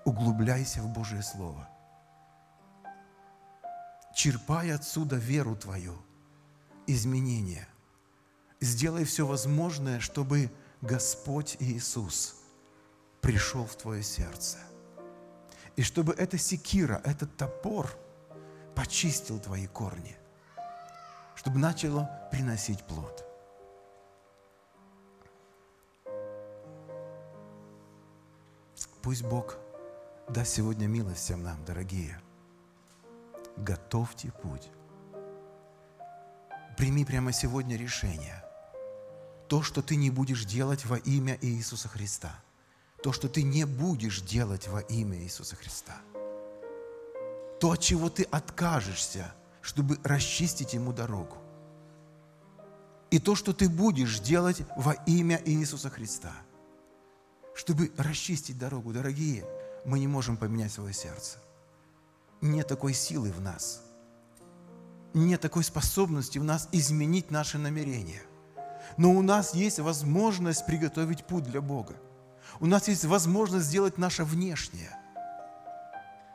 Углубляйся 0.04 0.80
в 0.80 0.88
Божие 0.88 1.22
Слово. 1.22 1.68
Черпай 4.14 4.72
отсюда 4.72 5.16
веру 5.16 5.56
твою, 5.56 5.96
изменения 6.86 7.68
сделай 8.62 9.04
все 9.04 9.26
возможное, 9.26 9.98
чтобы 10.00 10.50
Господь 10.80 11.56
Иисус 11.58 12.36
пришел 13.20 13.66
в 13.66 13.74
твое 13.76 14.02
сердце. 14.02 14.58
И 15.74 15.82
чтобы 15.82 16.12
эта 16.12 16.38
секира, 16.38 17.00
этот 17.04 17.36
топор 17.36 17.90
почистил 18.74 19.40
твои 19.40 19.66
корни, 19.66 20.16
чтобы 21.34 21.58
начало 21.58 22.08
приносить 22.30 22.84
плод. 22.84 23.26
Пусть 29.02 29.24
Бог 29.24 29.56
даст 30.28 30.52
сегодня 30.52 30.86
милость 30.86 31.22
всем 31.22 31.42
нам, 31.42 31.64
дорогие. 31.64 32.20
Готовьте 33.56 34.30
путь. 34.30 34.70
Прими 36.76 37.04
прямо 37.04 37.32
сегодня 37.32 37.76
решение– 37.76 38.44
то, 39.52 39.60
что 39.60 39.82
ты 39.82 39.96
не 39.96 40.08
будешь 40.08 40.46
делать 40.46 40.86
во 40.86 40.96
имя 40.96 41.36
Иисуса 41.42 41.86
Христа. 41.86 42.34
То, 43.02 43.12
что 43.12 43.28
ты 43.28 43.42
не 43.42 43.66
будешь 43.66 44.22
делать 44.22 44.66
во 44.66 44.80
имя 44.80 45.18
Иисуса 45.18 45.56
Христа. 45.56 45.94
То, 47.60 47.72
от 47.72 47.80
чего 47.80 48.08
ты 48.08 48.22
откажешься, 48.22 49.34
чтобы 49.60 49.98
расчистить 50.04 50.72
Ему 50.72 50.94
дорогу. 50.94 51.36
И 53.10 53.18
то, 53.18 53.34
что 53.34 53.52
ты 53.52 53.68
будешь 53.68 54.20
делать 54.20 54.62
во 54.74 54.94
имя 55.04 55.38
Иисуса 55.44 55.90
Христа. 55.90 56.32
Чтобы 57.54 57.92
расчистить 57.98 58.56
дорогу, 58.56 58.94
дорогие, 58.94 59.44
мы 59.84 59.98
не 59.98 60.06
можем 60.08 60.38
поменять 60.38 60.72
свое 60.72 60.94
сердце. 60.94 61.36
Нет 62.40 62.68
такой 62.68 62.94
силы 62.94 63.30
в 63.30 63.42
нас. 63.42 63.82
Нет 65.12 65.42
такой 65.42 65.62
способности 65.62 66.38
в 66.38 66.44
нас 66.44 66.70
изменить 66.72 67.30
наши 67.30 67.58
намерения 67.58 68.22
но 68.96 69.12
у 69.12 69.22
нас 69.22 69.54
есть 69.54 69.78
возможность 69.78 70.66
приготовить 70.66 71.24
путь 71.24 71.44
для 71.44 71.60
Бога. 71.60 71.94
У 72.60 72.66
нас 72.66 72.88
есть 72.88 73.04
возможность 73.04 73.66
сделать 73.66 73.98
наше 73.98 74.24
внешнее. 74.24 74.90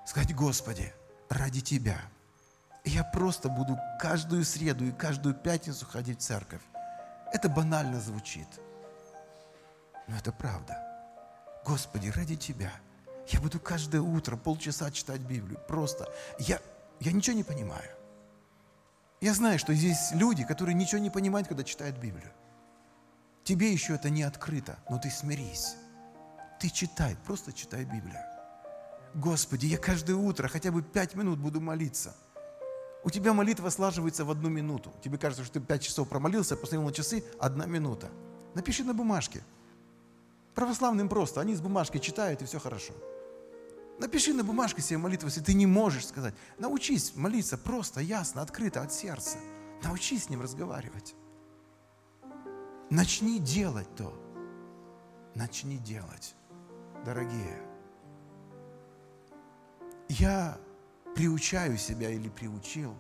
Сказать, 0.05 0.33
Господи, 0.35 0.93
ради 1.29 1.61
Тебя. 1.61 1.99
Я 2.83 3.03
просто 3.03 3.49
буду 3.49 3.77
каждую 3.99 4.45
среду 4.45 4.85
и 4.85 4.91
каждую 4.91 5.35
пятницу 5.35 5.85
ходить 5.85 6.19
в 6.19 6.23
церковь. 6.23 6.61
Это 7.33 7.49
банально 7.49 7.99
звучит. 7.99 8.47
Но 10.07 10.17
это 10.17 10.31
правда. 10.31 10.81
Господи, 11.65 12.09
ради 12.15 12.37
Тебя. 12.37 12.71
Я 13.27 13.41
буду 13.41 13.59
каждое 13.59 14.01
утро 14.01 14.37
полчаса 14.37 14.89
читать 14.91 15.19
Библию. 15.19 15.59
Просто. 15.67 16.07
Я, 16.39 16.61
я 17.01 17.11
ничего 17.11 17.35
не 17.35 17.43
понимаю. 17.43 17.91
Я 19.19 19.33
знаю, 19.33 19.59
что 19.59 19.73
здесь 19.73 20.11
люди, 20.13 20.45
которые 20.45 20.75
ничего 20.75 20.99
не 20.99 21.09
понимают, 21.09 21.47
когда 21.47 21.63
читают 21.63 21.97
Библию. 21.97 22.31
Тебе 23.47 23.71
еще 23.71 23.93
это 23.93 24.10
не 24.10 24.23
открыто, 24.23 24.77
но 24.89 24.97
ты 24.97 25.10
смирись. 25.10 25.77
Ты 26.60 26.69
читай, 26.69 27.15
просто 27.25 27.53
читай 27.53 27.86
Библию. 27.86 28.19
Господи, 29.15 29.67
я 29.67 29.77
каждое 29.77 30.17
утро 30.17 30.49
хотя 30.49 30.69
бы 30.69 30.81
пять 30.81 31.15
минут 31.15 31.39
буду 31.39 31.62
молиться. 31.62 32.13
У 33.05 33.10
тебя 33.10 33.31
молитва 33.31 33.69
слаживается 33.69 34.25
в 34.25 34.31
одну 34.31 34.49
минуту. 34.49 34.91
Тебе 35.01 35.17
кажется, 35.17 35.45
что 35.45 35.62
ты 35.62 35.65
пять 35.65 35.81
часов 35.81 36.10
промолился, 36.10 36.57
посмотрел 36.57 36.83
на 36.89 36.91
часы, 36.91 37.23
одна 37.39 37.65
минута. 37.67 38.10
Напиши 38.53 38.83
на 38.83 38.93
бумажке. 38.93 39.41
Православным 40.53 41.07
просто, 41.07 41.39
они 41.39 41.55
с 41.55 41.62
бумажкой 41.62 42.01
читают, 42.01 42.41
и 42.41 42.45
все 42.45 42.60
хорошо. 42.60 42.91
Напиши 43.97 44.33
на 44.33 44.43
бумажке 44.43 44.81
себе 44.81 44.97
молитву, 44.97 45.27
если 45.27 45.39
ты 45.39 45.53
не 45.53 45.67
можешь 45.67 46.07
сказать. 46.07 46.36
Научись 46.60 47.15
молиться 47.15 47.57
просто, 47.57 48.01
ясно, 48.01 48.41
открыто, 48.41 48.81
от 48.81 48.91
сердца. 48.91 49.38
Научись 49.83 50.25
с 50.25 50.29
ним 50.29 50.41
разговаривать. 50.41 51.15
Начни 52.89 53.39
делать 53.39 53.93
то. 53.97 54.13
Начни 55.36 55.78
делать, 55.78 56.36
дорогие. 57.04 57.62
Я 60.08 60.58
приучаю 61.13 61.78
себя 61.78 62.10
или 62.10 62.30
приучил 62.30 62.95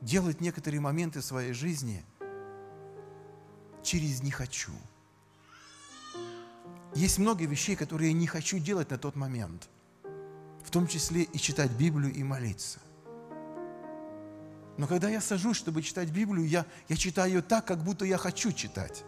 делать 0.00 0.40
некоторые 0.40 0.80
моменты 0.80 1.20
своей 1.20 1.52
жизни 1.52 2.02
через 3.82 4.22
«не 4.22 4.30
хочу». 4.30 4.72
Есть 6.94 7.18
много 7.18 7.44
вещей, 7.44 7.76
которые 7.76 8.12
я 8.12 8.18
не 8.18 8.26
хочу 8.26 8.58
делать 8.58 8.90
на 8.90 8.96
тот 8.96 9.16
момент, 9.16 9.68
в 10.64 10.70
том 10.70 10.86
числе 10.86 11.24
и 11.24 11.38
читать 11.38 11.72
Библию 11.72 12.10
и 12.10 12.22
молиться. 12.22 12.78
Но 14.76 14.86
когда 14.86 15.08
я 15.08 15.20
сажусь, 15.20 15.56
чтобы 15.56 15.82
читать 15.82 16.10
Библию, 16.10 16.46
я, 16.48 16.66
я 16.88 16.96
читаю 16.96 17.34
ее 17.34 17.42
так, 17.42 17.64
как 17.64 17.78
будто 17.78 18.04
я 18.04 18.18
хочу 18.18 18.52
читать. 18.52 19.04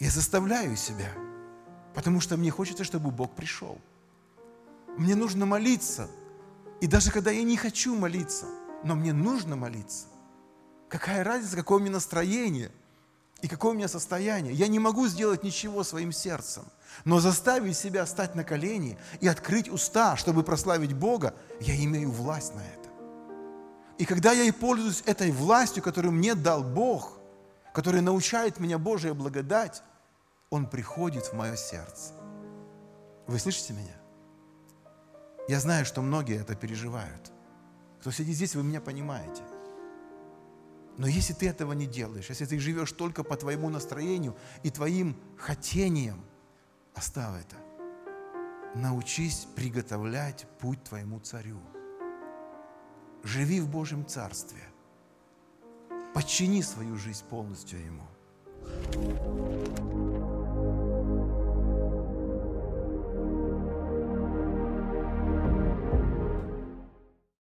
Я 0.00 0.10
заставляю 0.10 0.76
себя, 0.76 1.12
потому 1.94 2.20
что 2.20 2.36
мне 2.36 2.50
хочется, 2.50 2.84
чтобы 2.84 3.10
Бог 3.10 3.34
пришел. 3.34 3.78
Мне 4.96 5.14
нужно 5.14 5.46
молиться. 5.46 6.08
И 6.80 6.86
даже 6.86 7.12
когда 7.12 7.30
я 7.30 7.42
не 7.42 7.56
хочу 7.56 7.94
молиться, 7.94 8.46
но 8.82 8.94
мне 8.94 9.12
нужно 9.12 9.56
молиться. 9.56 10.06
Какая 10.88 11.22
разница, 11.22 11.56
какое 11.56 11.78
у 11.78 11.80
меня 11.80 11.92
настроение 11.92 12.72
и 13.42 13.48
какое 13.48 13.72
у 13.72 13.74
меня 13.74 13.88
состояние. 13.88 14.52
Я 14.52 14.66
не 14.66 14.78
могу 14.78 15.06
сделать 15.06 15.44
ничего 15.44 15.84
своим 15.84 16.10
сердцем, 16.10 16.64
но 17.04 17.20
заставить 17.20 17.76
себя 17.76 18.04
стать 18.06 18.34
на 18.34 18.42
колени 18.42 18.98
и 19.20 19.28
открыть 19.28 19.68
уста, 19.68 20.16
чтобы 20.16 20.42
прославить 20.42 20.94
Бога, 20.94 21.34
я 21.60 21.76
имею 21.84 22.10
власть 22.10 22.54
на 22.54 22.60
это. 22.60 22.89
И 24.00 24.06
когда 24.06 24.32
я 24.32 24.44
и 24.44 24.50
пользуюсь 24.50 25.02
этой 25.04 25.30
властью, 25.30 25.82
которую 25.82 26.12
мне 26.12 26.34
дал 26.34 26.64
Бог, 26.64 27.18
который 27.74 28.00
научает 28.00 28.58
меня 28.58 28.78
Божия 28.78 29.12
благодать, 29.12 29.82
Он 30.48 30.66
приходит 30.66 31.26
в 31.26 31.34
мое 31.34 31.54
сердце. 31.54 32.14
Вы 33.26 33.38
слышите 33.38 33.74
меня? 33.74 34.00
Я 35.48 35.60
знаю, 35.60 35.84
что 35.84 36.00
многие 36.00 36.40
это 36.40 36.54
переживают. 36.54 37.30
Кто 38.00 38.10
сидит 38.10 38.36
здесь, 38.36 38.54
вы 38.54 38.62
меня 38.62 38.80
понимаете. 38.80 39.42
Но 40.96 41.06
если 41.06 41.34
ты 41.34 41.46
этого 41.46 41.74
не 41.74 41.86
делаешь, 41.86 42.30
если 42.30 42.46
ты 42.46 42.58
живешь 42.58 42.92
только 42.92 43.22
по 43.22 43.36
твоему 43.36 43.68
настроению 43.68 44.34
и 44.62 44.70
твоим 44.70 45.14
хотениям, 45.36 46.24
оставь 46.94 47.44
это. 47.44 47.56
Научись 48.74 49.46
приготовлять 49.54 50.46
путь 50.58 50.82
твоему 50.84 51.20
царю. 51.20 51.60
Живи 53.22 53.60
в 53.60 53.68
Божьем 53.68 54.06
Царстве. 54.06 54.62
Подчини 56.14 56.62
свою 56.62 56.96
жизнь 56.96 57.24
полностью 57.28 57.78
Ему. 57.78 58.06